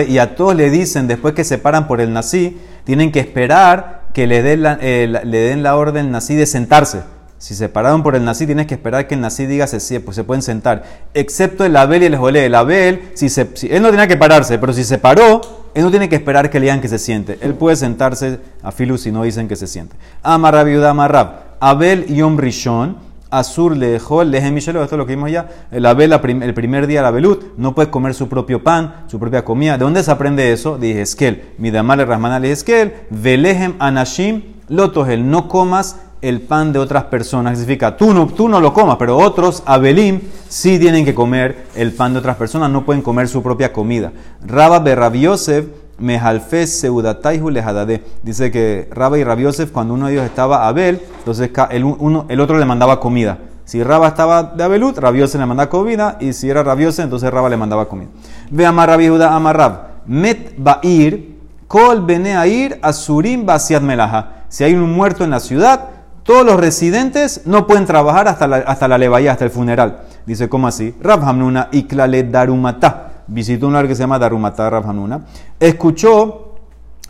y 0.08 0.18
a 0.18 0.36
todos 0.36 0.56
le 0.56 0.70
dicen, 0.70 1.08
después 1.08 1.34
que 1.34 1.44
se 1.44 1.58
paran 1.58 1.88
por 1.88 2.02
el 2.02 2.14
nací, 2.14 2.58
tienen 2.86 3.12
que 3.12 3.20
esperar 3.20 4.04
que 4.14 4.28
le 4.28 4.42
den 4.42 4.64
la, 4.64 4.78
eh, 4.82 5.08
le 5.08 5.38
den 5.38 5.62
la 5.62 5.76
orden 5.76 6.12
nací 6.12 6.36
de 6.36 6.46
sentarse. 6.46 7.02
Si 7.38 7.56
se 7.56 7.70
pararon 7.70 8.04
por 8.04 8.16
el 8.16 8.26
nací, 8.26 8.46
tienes 8.46 8.68
que 8.68 8.74
esperar 8.74 9.08
que 9.08 9.16
el 9.16 9.22
nací 9.22 9.46
diga 9.46 9.66
se, 9.66 10.00
pues 10.02 10.16
se 10.16 10.26
pueden 10.26 10.42
sentar. 10.42 10.84
Excepto 11.14 11.64
el 11.64 11.76
Abel 11.78 12.04
y 12.04 12.08
el 12.08 12.18
Jolé. 12.18 12.46
El 12.46 12.56
Abel, 12.56 13.12
si, 13.14 13.28
él 13.70 13.82
no 13.82 13.92
tenía 13.92 14.08
que 14.08 14.18
pararse, 14.18 14.60
pero 14.60 14.74
si 14.74 14.84
se 14.84 14.98
paró, 14.98 15.40
él 15.74 15.84
no 15.84 15.90
tiene 15.90 16.10
que 16.10 16.18
esperar 16.18 16.50
que 16.50 16.60
le 16.60 16.66
digan 16.66 16.82
que 16.82 16.90
se 16.90 17.00
siente. 17.00 17.38
Él 17.42 17.54
puede 17.54 17.78
sentarse 17.78 18.40
a 18.62 18.72
filu 18.72 18.98
si 18.98 19.12
no 19.14 19.24
dicen 19.24 19.48
que 19.48 19.56
se 19.56 19.68
siente. 19.68 19.96
Amarrab 20.22 20.68
y 20.68 20.84
Amarrab. 20.84 21.50
Abel 21.62 22.08
Yom 22.08 22.38
Rishon 22.38 22.98
Azur 23.32 23.78
le 23.78 23.88
dejó 23.88 24.22
el 24.22 24.34
esto 24.34 24.82
es 24.82 24.92
lo 24.92 25.06
que 25.06 25.16
vimos 25.16 25.32
ya. 25.32 25.50
El 25.72 25.86
abel, 25.86 26.14
el 26.14 26.54
primer 26.54 26.88
día, 26.88 27.02
la 27.02 27.12
belut, 27.12 27.58
no 27.58 27.76
puede 27.76 27.90
comer 27.90 28.14
su 28.14 28.28
propio 28.28 28.64
pan, 28.64 29.04
su 29.08 29.20
propia 29.20 29.46
comida. 29.46 29.78
¿De 29.78 29.84
dónde 29.84 30.04
se 30.04 30.12
aprende 30.12 30.52
eso? 30.52 30.78
Dije 30.78 31.02
Esquel. 31.02 31.44
Midamale 31.58 32.06
Rahman 32.06 32.42
le 32.42 32.52
Esquel. 32.52 32.94
Velehem 33.10 33.76
Anashim 33.80 34.44
Lotogel. 34.68 35.30
No 35.30 35.48
comas 35.48 35.98
el 36.22 36.42
pan 36.42 36.74
de 36.74 36.80
otras 36.80 37.06
personas. 37.06 37.58
Significa, 37.58 37.96
tú 37.96 38.14
no, 38.14 38.28
tú 38.28 38.50
no 38.50 38.60
lo 38.60 38.74
comas, 38.74 38.98
pero 38.98 39.18
otros, 39.18 39.64
Abelim, 39.66 40.22
sí 40.48 40.80
tienen 40.80 41.06
que 41.06 41.14
comer 41.14 41.66
el 41.76 41.94
pan 41.94 42.14
de 42.14 42.20
otras 42.20 42.36
personas, 42.36 42.70
no 42.70 42.86
pueden 42.86 43.02
comer 43.02 43.28
su 43.28 43.42
propia 43.42 43.72
comida. 43.72 44.12
Rabba 44.46 44.80
Berrabiosef 44.80 45.66
Mehalfes 46.00 46.80
Seudataihu 46.80 47.50
Lehadade. 47.50 48.04
Dice 48.24 48.52
que 48.52 48.90
Rabba 48.92 49.18
y 49.18 49.24
Rabiosef, 49.24 49.72
cuando 49.72 49.94
uno 49.94 50.08
de 50.08 50.14
ellos 50.14 50.26
estaba 50.26 50.68
Abel, 50.68 51.02
entonces 51.20 51.52
el, 51.70 51.84
uno, 51.84 52.26
el 52.30 52.40
otro 52.40 52.58
le 52.58 52.66
mandaba 52.66 53.00
comida. 53.00 53.40
Si 53.66 53.84
Rabba 53.84 54.08
estaba 54.08 54.44
de 54.44 54.64
Abelut, 54.64 54.98
Rabiosef 54.98 55.40
le 55.40 55.46
mandaba 55.46 55.70
comida, 55.70 56.18
y 56.20 56.34
si 56.34 56.50
era 56.50 56.64
Rabiosef, 56.64 57.04
entonces 57.04 57.30
Rabba 57.30 57.50
le 57.50 57.58
mandaba 57.58 57.88
comida. 57.88 58.10
Ve 58.50 58.66
Amar 58.66 58.90
Rabbi 58.90 59.08
Amarrab. 59.08 59.90
Met 60.08 60.56
Ba'ir, 60.58 61.36
Kol 61.68 62.04
Beneair, 62.04 62.80
Asurim 62.82 63.46
Basiat 63.46 63.84
Melaha. 63.84 64.46
Si 64.50 64.64
hay 64.64 64.74
un 64.74 64.92
muerto 64.92 65.24
en 65.24 65.30
la 65.30 65.40
ciudad, 65.40 65.90
todos 66.24 66.44
los 66.46 66.60
residentes 66.60 67.42
no 67.46 67.68
pueden 67.68 67.86
trabajar 67.86 68.28
hasta 68.28 68.48
la, 68.48 68.58
hasta 68.58 68.88
la 68.88 68.98
levaya, 68.98 69.34
hasta 69.34 69.46
el 69.46 69.52
funeral. 69.52 70.00
Dice, 70.26 70.50
¿cómo 70.50 70.68
así? 70.68 70.96
Rab 71.02 71.24
Hamnuna 71.24 71.70
Iklale 71.72 72.24
Darumata 72.24 73.09
visitó 73.30 73.68
un 73.68 73.74
lugar 73.74 73.88
que 73.88 73.96
se 73.96 74.02
llama 74.02 74.20
Darumata 74.20 74.68
Hanuna, 74.68 75.22
escuchó 75.60 76.56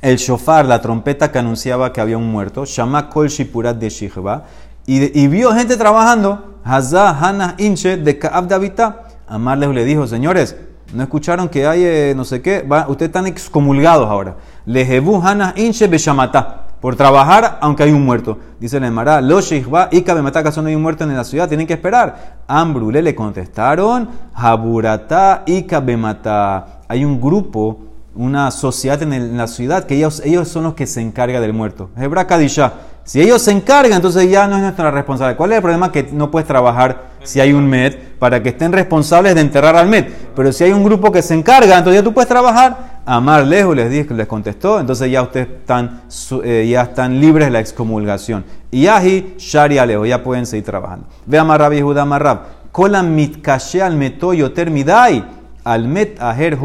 el 0.02 0.18
shofar, 0.18 0.66
la 0.66 0.82
trompeta 0.82 1.32
que 1.32 1.40
anunciaba 1.40 1.92
que 1.92 2.02
había 2.02 2.18
un 2.18 2.32
muerto, 2.32 2.66
Shama 2.66 3.10
Kol 3.10 3.28
Shipurat 3.28 3.78
de 3.78 3.90
Shihba, 3.90 4.46
y, 4.86 5.28
vio 5.28 5.54
gente 5.54 5.78
trabajando, 5.78 6.56
Hazá 6.64 7.10
Hana 7.10 7.54
Inche 7.60 7.98
de 7.98 8.18
Kaab 8.18 8.48
Davita. 8.48 9.04
Amarles 9.28 9.70
le 9.70 9.86
dijo, 9.86 10.08
señores, 10.08 10.56
¿no 10.94 11.04
escucharon 11.04 11.48
que 11.48 11.68
hay 11.68 11.84
eh, 11.84 12.14
no 12.16 12.26
sé 12.26 12.42
qué? 12.42 12.66
ustedes 12.88 13.10
están 13.10 13.28
excomulgados 13.28 14.10
ahora. 14.10 14.38
Lejebu 14.66 15.22
Hana 15.22 15.54
Inche 15.58 15.86
Beshamata 15.88 16.69
por 16.82 16.96
trabajar 16.96 17.58
aunque 17.62 17.84
hay 17.84 17.92
un 17.92 18.06
muerto. 18.06 18.38
Dice 18.60 18.80
la 18.80 18.88
Emara, 18.88 19.22
lo 19.22 19.42
sheikhba 19.42 19.90
y 19.92 20.02
caso 20.02 20.62
no 20.62 20.68
hay 20.68 20.76
un 20.76 20.82
muerto 20.82 21.04
en 21.04 21.16
la 21.16 21.24
ciudad, 21.24 21.48
tienen 21.48 21.68
que 21.68 21.74
esperar. 21.74 22.38
Ambrule 22.48 23.02
le 23.02 23.16
contestaron, 23.16 24.10
Haburata 24.34 25.44
y 25.46 25.64
Kabemata. 25.64 26.82
Hay 26.88 27.06
un 27.06 27.22
grupo, 27.22 27.80
una 28.16 28.52
sociedad 28.52 29.02
en, 29.02 29.38
la 29.38 29.48
ciudad 29.48 29.86
que 29.86 29.96
ellos, 29.96 30.22
ellos 30.26 30.48
son 30.48 30.64
los 30.64 30.74
que 30.74 30.88
se 30.88 31.02
encargan 31.02 31.42
del 31.42 31.54
muerto. 31.54 31.90
Hebra 31.98 32.28
Kadisha. 32.28 32.74
Si 33.10 33.20
ellos 33.20 33.42
se 33.42 33.50
encargan, 33.50 33.94
entonces 33.94 34.30
ya 34.30 34.48
no 34.48 34.56
es 34.56 34.62
nuestra 34.62 34.92
responsabilidad. 34.92 35.36
¿Cuál 35.36 35.54
es 35.54 35.56
el 35.56 35.62
problema? 35.64 35.92
Que 35.92 36.04
no 36.12 36.30
puedes 36.30 36.48
trabajar 36.48 37.06
si 37.24 37.40
hay 37.40 37.54
un 37.54 37.68
MED 37.68 37.96
para 38.20 38.44
que 38.44 38.50
estén 38.50 38.72
responsables 38.72 39.34
de 39.34 39.42
enterrar 39.42 39.76
al 39.76 39.88
MED. 39.88 40.06
Pero 40.36 40.52
si 40.52 40.64
hay 40.64 40.74
un 40.74 40.84
grupo 40.84 41.12
que 41.12 41.24
se 41.24 41.34
encarga, 41.34 41.80
entonces 41.80 42.02
ya 42.02 42.04
tú 42.04 42.14
puedes 42.14 42.28
trabajar. 42.28 43.02
Amar 43.08 43.48
lejos 43.48 43.76
les 43.76 43.90
dije, 43.90 44.14
les 44.14 44.28
contestó, 44.28 44.80
entonces 44.80 45.10
ya 45.10 45.24
ustedes 45.24 45.48
están, 45.48 46.04
eh, 46.44 46.68
ya 46.70 46.84
están 46.84 47.20
libres 47.20 47.48
de 47.48 47.52
la 47.52 47.60
excomulgación. 47.60 48.46
Y 48.70 48.86
ahi, 48.86 49.34
shari 49.40 49.80
alejo, 49.80 50.06
ya 50.06 50.22
pueden 50.24 50.46
seguir 50.46 50.66
trabajando. 50.66 51.08
Ve 51.26 51.40
Amar 51.40 51.62
Rabbi 51.62 51.82
Judá 51.82 52.04
Amarrab. 52.04 52.42
Kola 52.72 53.02
mitkashe 53.02 53.82
al 53.82 53.96
metoyo 53.96 54.52
termidai. 54.52 55.26
Al 55.64 55.88
met 55.88 56.22
aher 56.22 56.60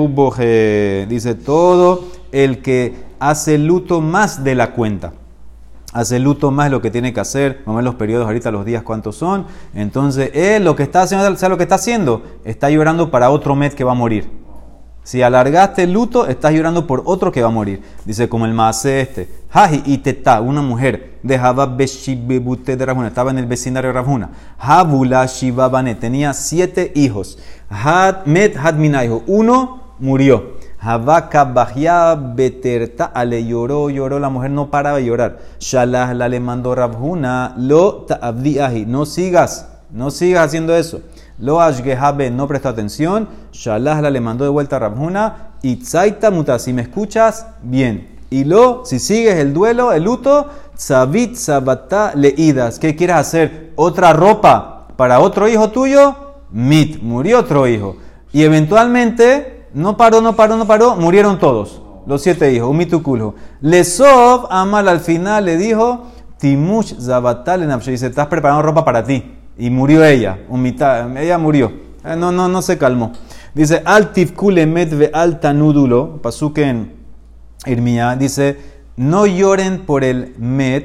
Dice 1.09 1.37
todo 1.37 2.05
el 2.33 2.61
que 2.61 2.95
hace 3.19 3.57
luto 3.57 4.03
más 4.03 4.45
de 4.45 4.55
la 4.55 4.73
cuenta 4.73 5.24
hace 5.95 6.19
luto 6.19 6.51
más 6.51 6.71
lo 6.71 6.83
que 6.83 6.91
tiene 6.91 7.15
que 7.15 7.21
hacer, 7.21 7.63
vamos 7.65 7.77
a 7.77 7.77
ver 7.77 7.85
los 7.85 7.95
periodos 7.95 8.27
ahorita, 8.27 8.51
los 8.51 8.67
días 8.67 8.83
cuántos 8.83 9.17
son. 9.17 9.47
Entonces, 9.75 10.31
él 10.35 10.65
lo 10.65 10.77
que 10.77 10.83
está 10.83 11.03
haciendo, 11.03 11.25
¿sabes 11.37 11.51
lo 11.51 11.57
que 11.57 11.63
está 11.63 11.77
haciendo? 11.77 12.23
Está 12.45 12.69
llorando 12.69 13.11
para 13.11 13.31
otro 13.31 13.55
mes 13.55 13.75
que 13.75 13.85
va 13.85 13.93
a 13.93 13.95
morir. 13.95 14.29
Si 15.05 15.23
alargaste 15.23 15.85
el 15.85 15.93
luto, 15.93 16.27
estás 16.27 16.53
llorando 16.53 16.87
por 16.87 17.03
otro 17.05 17.31
que 17.31 17.43
va 17.43 17.49
a 17.49 17.53
morir. 17.53 17.83
Dice 18.05 18.29
como 18.29 18.47
el 18.47 18.55
maase 18.55 19.03
este. 19.03 19.29
Haji 19.53 19.83
y 19.85 19.99
teta, 19.99 20.41
una 20.41 20.63
mujer 20.63 21.19
de 21.23 21.39
Beshibebute 21.77 22.77
de 22.77 22.87
Rajuna, 22.87 23.09
estaba 23.09 23.31
en 23.31 23.39
el 23.39 23.47
vecindario 23.47 23.89
de 23.89 23.95
Rajuna. 23.95 24.31
Habula 24.59 25.27
Shibabane, 25.27 25.95
tenía 25.95 26.33
siete 26.33 26.91
hijos. 26.97 27.39
Had 27.69 28.25
Met 28.25 28.57
Hadminaiho, 28.57 29.23
uno 29.27 29.95
murió. 30.01 30.54
Habaka 30.87 31.47
Bahia 31.47 32.15
Beterta 32.15 33.07
Ale 33.07 33.47
lloró, 33.47 33.89
lloró, 33.89 34.19
la 34.19 34.29
mujer 34.29 34.51
no 34.51 34.71
paraba 34.71 34.99
de 34.99 35.07
llorar. 35.07 35.39
Shalah 35.59 36.13
la 36.13 36.29
le 36.29 36.41
mandó 36.41 36.75
Rabhuna, 36.75 37.55
lo 37.57 38.03
ta'abdi 38.03 38.85
no 38.87 39.07
sigas, 39.07 39.67
no 39.91 40.11
sigas 40.11 40.45
haciendo 40.45 40.77
eso. 40.77 41.01
Lo 41.39 41.63
ashgehabe, 41.63 42.31
no 42.31 42.47
presta 42.47 42.69
atención. 42.69 43.31
Shalah 43.51 44.03
la 44.03 44.11
le 44.11 44.21
mandó 44.21 44.45
de 44.45 44.51
vuelta 44.51 44.77
a 44.77 44.81
Rabhuna. 44.81 45.53
Itzaita 45.63 46.31
muta, 46.31 46.59
si 46.59 46.75
me 46.75 46.83
escuchas, 46.83 47.47
bien. 47.63 48.19
Y 48.29 48.45
lo, 48.45 48.85
si 48.85 48.99
sigues 48.99 49.37
el 49.37 49.55
duelo, 49.55 49.91
el 49.91 50.05
luto, 50.05 50.51
sabit 50.75 51.37
sabata 51.37 52.13
leidas. 52.15 52.79
¿Qué 52.79 52.95
quieres 52.95 53.17
hacer? 53.17 53.73
¿Otra 53.77 54.13
ropa 54.13 54.89
para 54.99 55.21
otro 55.21 55.49
hijo 55.49 55.71
tuyo? 55.71 56.15
Mit, 56.51 57.01
murió 57.01 57.39
otro 57.39 57.67
hijo. 57.67 57.97
Y 58.35 58.43
eventualmente 58.43 59.54
no 59.75 59.97
paró, 59.97 60.21
no 60.21 60.35
paró, 60.37 60.57
no 60.57 60.67
paró, 60.67 60.97
murieron 60.97 61.39
todos, 61.39 61.83
los 62.07 62.23
siete 62.23 62.53
hijos, 62.53 62.71
un 62.71 62.77
mitukulho. 62.77 63.35
Lesov, 63.61 64.47
Amal 64.51 64.89
al 64.89 65.01
final 65.01 65.45
le 65.45 65.57
dijo, 65.57 66.07
Timush 66.39 66.95
Zabatal 67.01 67.63
en 67.63 67.79
dice, 67.79 68.07
estás 68.07 68.29
preparando 68.29 68.63
ropa 68.63 68.85
para 68.85 69.05
ti. 69.05 69.33
Y 69.57 69.71
murió 69.71 70.05
ella, 70.05 70.41
un 70.49 70.67
ella 70.67 71.39
murió. 71.39 71.73
Eh, 72.05 72.17
no, 72.17 72.33
no, 72.33 72.49
no 72.49 72.61
se 72.61 72.77
calmó. 72.77 73.13
Dice, 73.55 73.83
Al 73.85 74.13
Tifkule 74.13 74.67
Medve 74.67 75.11
Al 75.13 75.41
Tanudulo, 75.41 76.21
Pasuke 76.21 76.59
en 76.59 76.93
Irmía, 77.67 78.17
dice, 78.17 78.59
no 78.97 79.27
lloren 79.27 79.87
por 79.87 80.05
el 80.05 80.35
Med, 80.39 80.85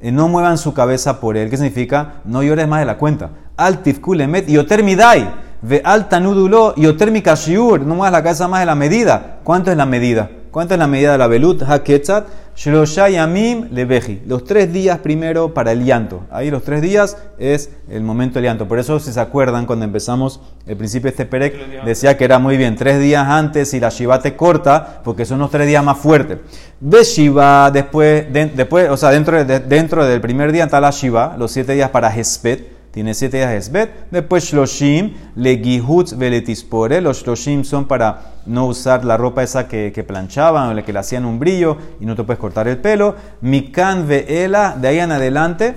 eh, 0.00 0.12
no 0.12 0.28
muevan 0.28 0.58
su 0.58 0.74
cabeza 0.74 1.20
por 1.20 1.36
él. 1.36 1.50
¿Qué 1.50 1.56
significa? 1.56 2.16
No 2.24 2.42
llores 2.42 2.66
más 2.66 2.80
de 2.80 2.86
la 2.86 2.98
cuenta. 2.98 3.30
Al 3.56 3.82
Tifkule 3.82 4.26
Med, 4.26 4.46
Yotermidai. 4.48 5.45
Ve 5.62 5.80
alta 5.84 6.20
nudulo 6.20 6.74
y 6.76 6.86
otérmica 6.86 7.34
shiur, 7.34 7.80
no 7.80 7.94
más 7.96 8.12
la 8.12 8.22
cabeza 8.22 8.46
más 8.48 8.60
de 8.60 8.66
la 8.66 8.74
medida. 8.74 9.38
¿Cuánto 9.42 9.70
es 9.70 9.76
la 9.76 9.86
medida? 9.86 10.30
¿Cuánto 10.50 10.74
es 10.74 10.78
la 10.80 10.86
medida 10.86 11.12
de 11.12 11.18
la 11.18 11.26
velut? 11.26 11.62
Haketzat, 11.62 12.26
Shlosha 12.56 13.10
Yamim 13.10 13.68
Lebeji. 13.72 14.22
Los 14.26 14.44
tres 14.44 14.72
días 14.72 14.98
primero 15.00 15.52
para 15.52 15.72
el 15.72 15.84
llanto. 15.84 16.22
Ahí 16.30 16.50
los 16.50 16.62
tres 16.62 16.80
días 16.80 17.18
es 17.38 17.68
el 17.90 18.02
momento 18.02 18.34
del 18.36 18.44
llanto. 18.44 18.66
Por 18.66 18.78
eso, 18.78 18.98
si 18.98 19.12
se 19.12 19.20
acuerdan, 19.20 19.66
cuando 19.66 19.84
empezamos 19.84 20.40
el 20.66 20.76
principio 20.78 21.04
de 21.08 21.10
este 21.10 21.26
Perec, 21.26 21.84
decía 21.84 22.16
que 22.16 22.24
era 22.24 22.38
muy 22.38 22.56
bien, 22.56 22.74
tres 22.76 22.98
días 23.00 23.26
antes 23.28 23.74
y 23.74 23.80
la 23.80 23.90
Shiva 23.90 24.20
te 24.22 24.34
corta, 24.34 25.02
porque 25.04 25.26
son 25.26 25.40
los 25.40 25.50
tres 25.50 25.66
días 25.66 25.84
más 25.84 25.98
fuertes. 25.98 26.38
Ve 26.80 27.04
Shiva, 27.04 27.70
después, 27.70 28.32
de- 28.32 28.46
después, 28.46 28.88
o 28.88 28.96
sea, 28.96 29.10
dentro, 29.10 29.44
de- 29.44 29.60
dentro 29.60 30.06
del 30.06 30.22
primer 30.22 30.52
día 30.52 30.64
está 30.64 30.80
la 30.80 30.90
Shiva, 30.90 31.34
los 31.38 31.50
siete 31.52 31.74
días 31.74 31.90
para 31.90 32.14
Hespet. 32.14 32.75
Tiene 32.96 33.12
siete 33.12 33.36
días 33.36 33.50
de 33.50 33.56
Esbet. 33.58 33.90
Después 34.10 34.44
Shloshim, 34.44 35.12
Legihutz 35.34 36.16
Veletispore. 36.16 37.02
Los 37.02 37.22
Shloshim 37.22 37.62
son 37.62 37.84
para 37.84 38.36
no 38.46 38.64
usar 38.64 39.04
la 39.04 39.18
ropa 39.18 39.42
esa 39.42 39.68
que, 39.68 40.02
planchaban 40.08 40.70
o 40.70 40.72
la 40.72 40.82
que 40.82 40.94
le 40.94 41.00
hacían 41.00 41.26
un 41.26 41.38
brillo 41.38 41.76
y 42.00 42.06
no 42.06 42.16
te 42.16 42.24
puedes 42.24 42.40
cortar 42.40 42.68
el 42.68 42.78
pelo. 42.78 43.14
Mikan 43.42 44.08
Veela, 44.08 44.78
de 44.80 44.88
ahí 44.88 44.98
en 44.98 45.12
adelante. 45.12 45.74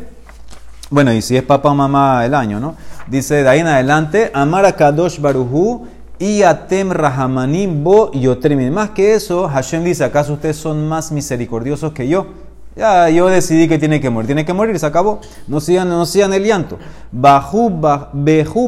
Bueno, 0.91 1.11
y 1.11 1.21
si 1.21 1.35
es 1.35 1.43
papá 1.43 1.71
o 1.71 1.75
mamá 1.75 2.25
el 2.25 2.33
año, 2.33 2.61
¿no? 2.61 2.75
Dice 3.07 3.43
de 3.43 3.49
ahí 3.49 3.59
en 3.59 3.67
adelante, 3.67 4.31
Amar 4.33 4.63
a 4.63 4.77
Kadosh 4.77 5.19
Baruhu 5.19 5.87
y 6.19 6.43
Atem 6.43 6.89
Rahamanim 6.89 7.83
Bo 7.83 8.13
Yotremin. 8.13 8.71
Más 8.71 8.91
que 8.91 9.15
eso, 9.15 9.49
Hashem 9.49 9.83
dice, 9.83 10.05
¿acaso 10.05 10.31
ustedes 10.31 10.55
son 10.55 10.87
más 10.87 11.11
misericordiosos 11.11 11.91
que 11.91 12.07
yo? 12.07 12.27
Ya, 12.79 13.09
yo 13.09 13.27
decidí 13.27 13.67
que 13.67 13.77
tiene 13.77 13.99
que 13.99 14.09
morir. 14.09 14.27
Tiene 14.27 14.45
que 14.45 14.53
morir, 14.53 14.79
se 14.79 14.85
acabó. 14.85 15.19
No 15.47 15.59
sigan, 15.59 15.89
no 15.89 16.05
sigan 16.05 16.31
el 16.31 16.45
llanto. 16.45 16.79
Bajú, 17.11 17.69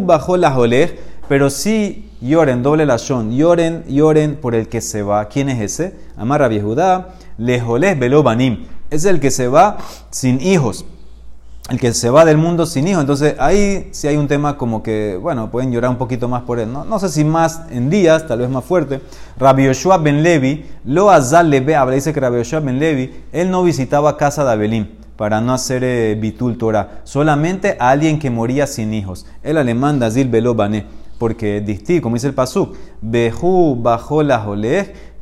bajó 0.02 0.36
la 0.36 0.52
jolej, 0.52 1.00
pero 1.30 1.50
sí 1.50 2.10
lloren, 2.20 2.62
doble 2.62 2.86
la 2.86 2.98
shon. 2.98 3.32
Lloren, 3.32 3.86
lloren 3.88 4.36
por 4.36 4.54
el 4.54 4.68
que 4.68 4.82
se 4.82 5.02
va. 5.02 5.30
¿Quién 5.30 5.48
es 5.48 5.62
ese? 5.62 5.96
Amar 6.18 6.44
a 6.44 6.50
Judá, 6.50 7.16
lejolej 7.38 7.98
velo 7.98 8.22
banim. 8.22 8.66
Es 8.90 9.06
el 9.06 9.22
que 9.22 9.32
se 9.32 9.48
va 9.48 9.78
sin 10.10 10.42
hijos 10.42 10.84
el 11.72 11.80
que 11.80 11.94
se 11.94 12.10
va 12.10 12.26
del 12.26 12.38
mundo 12.38 12.66
sin 12.66 12.86
hijos. 12.88 13.00
Entonces 13.00 13.36
ahí 13.40 13.88
sí 13.92 14.06
hay 14.06 14.18
un 14.18 14.28
tema 14.28 14.58
como 14.58 14.84
que, 14.84 15.18
bueno, 15.22 15.50
pueden 15.50 15.72
llorar 15.72 15.90
un 15.90 15.98
poquito 15.98 16.28
más 16.28 16.42
por 16.42 16.60
él. 16.60 16.72
No, 16.72 16.84
no 16.84 17.00
sé 17.00 17.08
si 17.08 17.24
más 17.24 17.62
en 17.70 17.90
días, 17.90 18.28
tal 18.28 18.40
vez 18.40 18.50
más 18.50 18.66
fuerte. 18.66 19.00
Rabbi 19.38 19.66
Yoshua 19.68 19.98
ben 19.98 20.22
Levi, 20.22 20.66
lo 20.84 21.10
azal 21.10 21.50
lebe, 21.50 21.78
habla, 21.78 21.96
dice 21.96 22.12
que 22.12 22.20
Rabbi 22.20 22.44
ben 22.62 22.78
Levi, 22.78 23.24
él 23.32 23.50
no 23.50 23.64
visitaba 23.64 24.18
casa 24.18 24.44
de 24.44 24.52
Abelim 24.52 24.88
para 25.16 25.40
no 25.40 25.54
hacer 25.54 25.84
eh, 25.86 26.18
bitul 26.20 26.58
Torah, 26.58 27.02
solamente 27.06 27.78
a 27.80 27.92
alguien 27.92 28.20
que 28.20 28.30
moría 28.30 28.68
sin 28.68 28.94
hijos. 28.94 29.26
El 29.42 29.58
alemán 29.58 29.98
Dazil 29.98 30.28
Belo 30.28 30.56
Bané, 30.56 30.86
porque 31.20 31.62
distí, 31.62 32.02
como 32.02 32.16
dice 32.16 32.28
el 32.28 32.34
pasuk, 32.34 32.76
Behu 33.02 33.78
bajo 33.82 34.24
la 34.24 34.40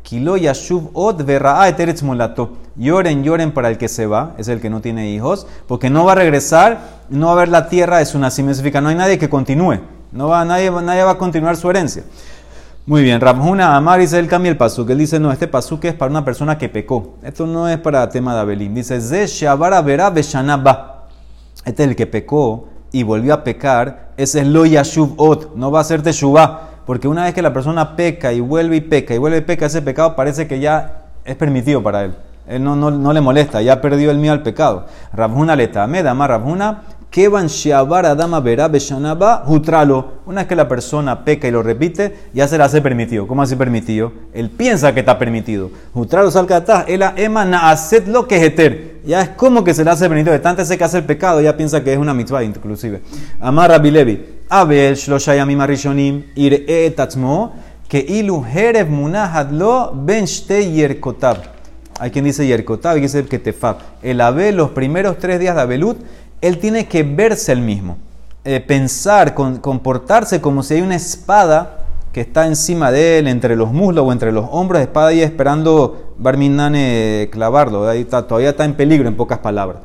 Kilo 0.03 0.38
yashuv 0.38 0.89
od 0.93 1.29
eretz 1.29 2.01
molato. 2.01 2.57
Lloren, 2.75 3.23
lloren 3.23 3.51
para 3.51 3.69
el 3.69 3.77
que 3.77 3.88
se 3.88 4.05
va, 4.05 4.33
es 4.38 4.47
el 4.47 4.62
que 4.62 4.69
no 4.69 4.81
tiene 4.81 5.09
hijos, 5.12 5.45
porque 5.67 5.89
no 5.89 6.05
va 6.05 6.13
a 6.13 6.15
regresar, 6.15 6.79
no 7.09 7.27
va 7.27 7.33
a 7.33 7.35
ver 7.35 7.49
la 7.49 7.69
tierra 7.69 7.99
de 7.99 8.05
su 8.05 8.17
nacimiento. 8.17 8.55
Significa, 8.57 8.81
no 8.81 8.89
hay 8.89 8.95
nadie 8.95 9.19
que 9.19 9.29
continúe, 9.29 9.79
no 10.12 10.29
va, 10.29 10.45
nadie, 10.45 10.71
nadie 10.71 11.03
va 11.03 11.12
a 11.12 11.17
continuar 11.17 11.57
su 11.57 11.69
herencia. 11.69 12.03
Muy 12.89 13.03
bien, 13.03 13.21
Rabjuna 13.21 13.75
Amar 13.75 13.99
dice, 13.99 14.17
él 14.17 14.27
cambia 14.27 14.49
el 14.49 14.57
pasuk. 14.57 14.89
Él 14.89 14.97
dice, 14.97 15.19
no, 15.19 15.31
este 15.31 15.47
pasuk 15.47 15.85
es 15.85 15.93
para 15.93 16.09
una 16.09 16.25
persona 16.25 16.57
que 16.57 16.69
pecó. 16.69 17.17
Esto 17.21 17.45
no 17.45 17.69
es 17.69 17.77
para 17.77 18.09
tema 18.09 18.33
de 18.33 18.39
Abelín. 18.39 18.73
Dice, 18.73 18.99
Ze 18.99 19.27
shabara 19.27 19.79
verá 19.83 20.09
beshanaba. 20.09 21.05
Este 21.65 21.83
es 21.83 21.89
el 21.89 21.95
que 21.95 22.07
pecó 22.07 22.67
y 22.91 23.03
volvió 23.03 23.35
a 23.35 23.43
pecar. 23.43 24.09
Ese 24.17 24.41
es 24.41 24.47
lo 24.47 24.65
yashuv 24.65 25.13
ot. 25.17 25.55
No 25.55 25.69
va 25.69 25.81
a 25.81 25.83
ser 25.83 26.01
teshuvah. 26.01 26.68
Porque 26.89 27.08
una 27.08 27.25
vez 27.25 27.36
que 27.36 27.43
la 27.43 27.54
persona 27.54 27.95
peca 27.95 28.34
y 28.34 28.39
vuelve 28.39 28.78
y 28.78 28.82
peca 28.82 29.13
y 29.13 29.19
vuelve 29.19 29.38
y 29.38 29.41
peca, 29.41 29.67
ese 29.67 29.84
pecado 29.84 30.15
parece 30.15 30.47
que 30.47 30.60
ya 30.60 31.04
es 31.23 31.36
permitido 31.36 31.84
para 31.84 32.06
él. 32.06 32.15
Él 32.47 32.63
no, 32.63 32.75
no, 32.75 32.89
no 32.89 33.13
le 33.13 33.21
molesta, 33.21 33.62
ya 33.62 33.80
perdió 33.80 34.10
el 34.10 34.17
miedo 34.17 34.34
al 34.34 34.41
pecado. 34.41 34.88
Rabjuna 35.13 35.56
le 35.56 35.67
tame, 35.67 36.02
dama 36.02 36.25
Rabjuna, 36.25 36.82
Kevan 37.12 37.45
Adama 37.45 38.39
Verá 38.39 38.67
Beshanaba 38.69 39.43
Hutralo. 39.45 40.13
Una 40.25 40.41
vez 40.41 40.47
que 40.47 40.56
la 40.56 40.67
persona 40.67 41.23
peca 41.23 41.47
y 41.47 41.52
lo 41.52 41.62
repite, 41.62 42.30
ya 42.34 42.47
se 42.47 42.58
le 42.58 42.63
hace 42.63 42.82
permitido. 42.82 43.28
¿Cómo 43.28 43.43
así 43.43 43.56
permitido? 43.56 44.12
Él 44.34 44.49
piensa 44.49 44.91
que 44.91 45.02
está 45.02 45.19
permitido. 45.19 45.69
Hutralo 45.93 46.32
salga 46.32 46.56
atrás. 46.56 46.86
Ela 46.88 47.13
ema 47.17 47.45
naaset 47.45 48.08
lo 48.08 48.28
que 48.28 48.38
es 48.38 48.43
eter. 48.45 48.88
Ya 49.05 49.21
es 49.21 49.29
como 49.29 49.63
que 49.63 49.73
se 49.73 49.83
le 49.83 49.91
hace 49.91 50.07
permitido. 50.07 50.33
De 50.33 50.39
tanto 50.39 50.62
ese 50.62 50.77
que 50.77 50.83
hace 50.83 50.97
el 50.97 51.05
pecado, 51.05 51.41
ya 51.41 51.55
piensa 51.55 51.83
que 51.83 51.93
es 51.93 51.99
una 51.99 52.13
mitzvah, 52.13 52.43
inclusive. 52.43 53.01
Amar 53.39 53.71
Rabbi 53.71 53.91
Levi. 53.91 54.25
Abel 54.49 54.95
Shloshayamim 54.95 55.62
Arishonim 55.62 56.25
Ir 56.35 56.65
etatzmo. 56.67 57.53
Que 57.88 57.99
ilu 57.99 58.45
herev 58.45 58.89
munahad 58.89 59.51
lo 59.51 59.91
ben 59.93 60.25
yerkotab. 60.25 61.38
Hay 61.99 62.12
quien 62.12 62.23
dice 62.23 62.47
Yerkotab 62.47 62.97
y 62.97 63.01
dice 63.01 63.25
Ketefab. 63.25 63.77
El 64.01 64.21
Abel, 64.21 64.55
los 64.55 64.69
primeros 64.69 65.17
tres 65.17 65.38
días 65.38 65.53
de 65.55 65.62
Abelut, 65.62 65.97
él 66.39 66.57
tiene 66.57 66.88
que 66.88 67.03
verse 67.03 67.51
el 67.51 67.59
mismo. 67.59 67.97
Eh, 68.45 68.62
pensar, 68.62 69.33
con- 69.33 69.57
comportarse 69.57 70.39
como 70.39 70.63
si 70.63 70.75
hay 70.75 70.81
una 70.81 70.95
espada 70.95 71.88
que 72.12 72.22
está 72.22 72.48
encima 72.48 72.91
de 72.91 73.19
él, 73.19 73.28
entre 73.28 73.56
los 73.56 73.72
muslos 73.72 74.06
o 74.06 74.12
entre 74.12 74.32
los 74.32 74.45
hombros, 74.52 74.82
espada 74.82 75.08
ahí 75.08 75.22
esperando 75.22 76.13
Barminane 76.17 77.30
clavarlo. 77.32 77.88
Ahí 77.88 78.02
está, 78.02 78.28
todavía 78.28 78.50
está 78.50 78.65
en 78.65 78.74
peligro, 78.74 79.08
en 79.08 79.15
pocas 79.15 79.39
palabras. 79.39 79.82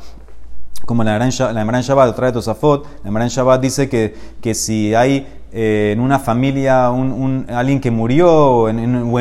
Como 0.87 1.03
la 1.05 1.19
Sha- 1.31 1.53
la 1.53 1.81
Shabbat, 1.81 2.15
trae 2.15 2.33
Tosafot, 2.33 2.87
la 3.05 3.23
en 3.23 3.29
Shabbat 3.29 3.61
dice 3.61 3.89
que, 3.89 4.15
que 4.41 4.55
si 4.55 4.95
hay 4.95 5.27
eh, 5.53 5.93
en 5.93 6.01
una 6.01 6.19
familia 6.19 6.91
un, 6.91 7.47
alguien 7.49 7.81
que 7.81 7.91
murió 7.91 8.31
o 8.31 8.69
en, 8.69 8.79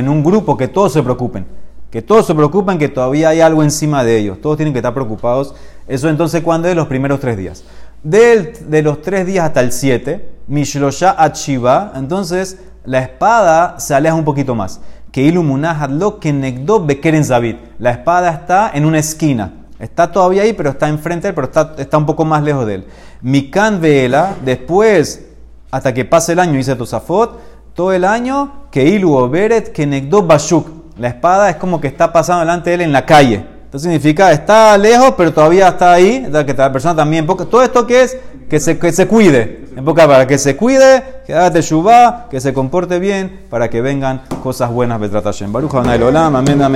un 0.09 0.23
grupo, 0.23 0.57
que 0.57 0.67
todos 0.67 0.91
se 0.93 1.03
preocupen. 1.03 1.45
Que 1.91 2.01
todos 2.01 2.25
se 2.25 2.33
preocupen 2.33 2.79
que 2.79 2.89
todavía 2.89 3.29
hay 3.29 3.39
algo 3.41 3.61
encima 3.63 4.03
de 4.03 4.17
ellos. 4.17 4.41
Todos 4.41 4.57
tienen 4.57 4.73
que 4.73 4.79
estar 4.79 4.93
preocupados. 4.93 5.53
Eso 5.87 6.09
entonces, 6.09 6.41
¿cuándo 6.41 6.67
es? 6.67 6.75
Los 6.75 6.87
primeros 6.87 7.19
tres 7.19 7.37
días. 7.37 7.63
De 8.01 8.81
los 8.83 9.01
tres 9.01 9.25
días 9.25 9.45
hasta 9.45 9.61
el 9.61 9.71
siete, 9.71 10.31
Mishlosha 10.47 11.15
Achiva, 11.17 11.93
entonces 11.95 12.59
la 12.85 12.99
espada 12.99 13.79
se 13.79 13.95
aleja 13.95 14.15
un 14.15 14.25
poquito 14.25 14.55
más. 14.55 14.81
Que 15.11 15.31
lo 15.31 16.19
que 16.19 16.33
negdo 16.33 16.83
bekeren 16.83 17.23
Zabit. 17.23 17.57
La 17.79 17.91
espada 17.91 18.31
está 18.31 18.71
en 18.73 18.85
una 18.85 18.99
esquina. 18.99 19.53
Está 19.79 20.11
todavía 20.11 20.43
ahí, 20.43 20.53
pero 20.53 20.71
está 20.71 20.87
enfrente, 20.87 21.23
de 21.23 21.29
él, 21.29 21.35
pero 21.35 21.73
está, 21.77 21.97
un 21.97 22.05
poco 22.05 22.25
más 22.25 22.41
lejos 22.41 22.65
de 22.65 22.75
él. 22.75 22.85
Mikan 23.21 23.81
Vela, 23.81 24.35
después, 24.43 25.25
hasta 25.71 25.93
que 25.93 26.05
pase 26.05 26.33
el 26.33 26.39
año, 26.39 26.53
dice 26.53 26.75
Tosafot, 26.75 27.39
todo 27.73 27.91
el 27.91 28.05
año, 28.05 28.67
que 28.71 28.85
Ilu 28.85 29.13
Oberet, 29.13 29.71
que 29.71 29.85
Bashuk. 30.25 30.67
La 30.97 31.09
espada 31.09 31.49
es 31.49 31.57
como 31.57 31.81
que 31.81 31.87
está 31.87 32.13
pasando 32.13 32.41
delante 32.41 32.69
de 32.69 32.75
él 32.75 32.81
en 32.81 32.91
la 32.93 33.05
calle. 33.05 33.45
Entonces 33.65 33.91
significa, 33.91 34.31
está 34.31 34.77
lejos, 34.77 35.15
pero 35.17 35.33
todavía 35.33 35.67
está 35.67 35.93
ahí, 35.93 36.27
la 36.29 36.71
persona 36.71 36.95
también, 36.95 37.25
todo 37.25 37.63
esto 37.63 37.87
que 37.87 38.03
es, 38.03 38.17
que 38.47 38.59
se, 38.59 38.77
que 38.77 38.91
se 38.91 39.07
cuide, 39.07 39.62
en 39.75 39.85
poca 39.85 40.07
para 40.07 40.27
que 40.27 40.37
se 40.37 40.55
cuide, 40.55 41.03
que 41.25 41.33
haga 41.33 41.51
teshuvah, 41.51 42.27
que 42.29 42.39
se 42.39 42.53
comporte 42.53 42.99
bien, 42.99 43.41
para 43.49 43.69
que 43.69 43.81
vengan 43.81 44.21
cosas 44.41 44.71
buenas, 44.71 44.99
Betratashem. 44.99 45.51
Baruch 45.51 45.73
Olam, 45.73 46.35
amén, 46.35 46.61
amén. 46.61 46.71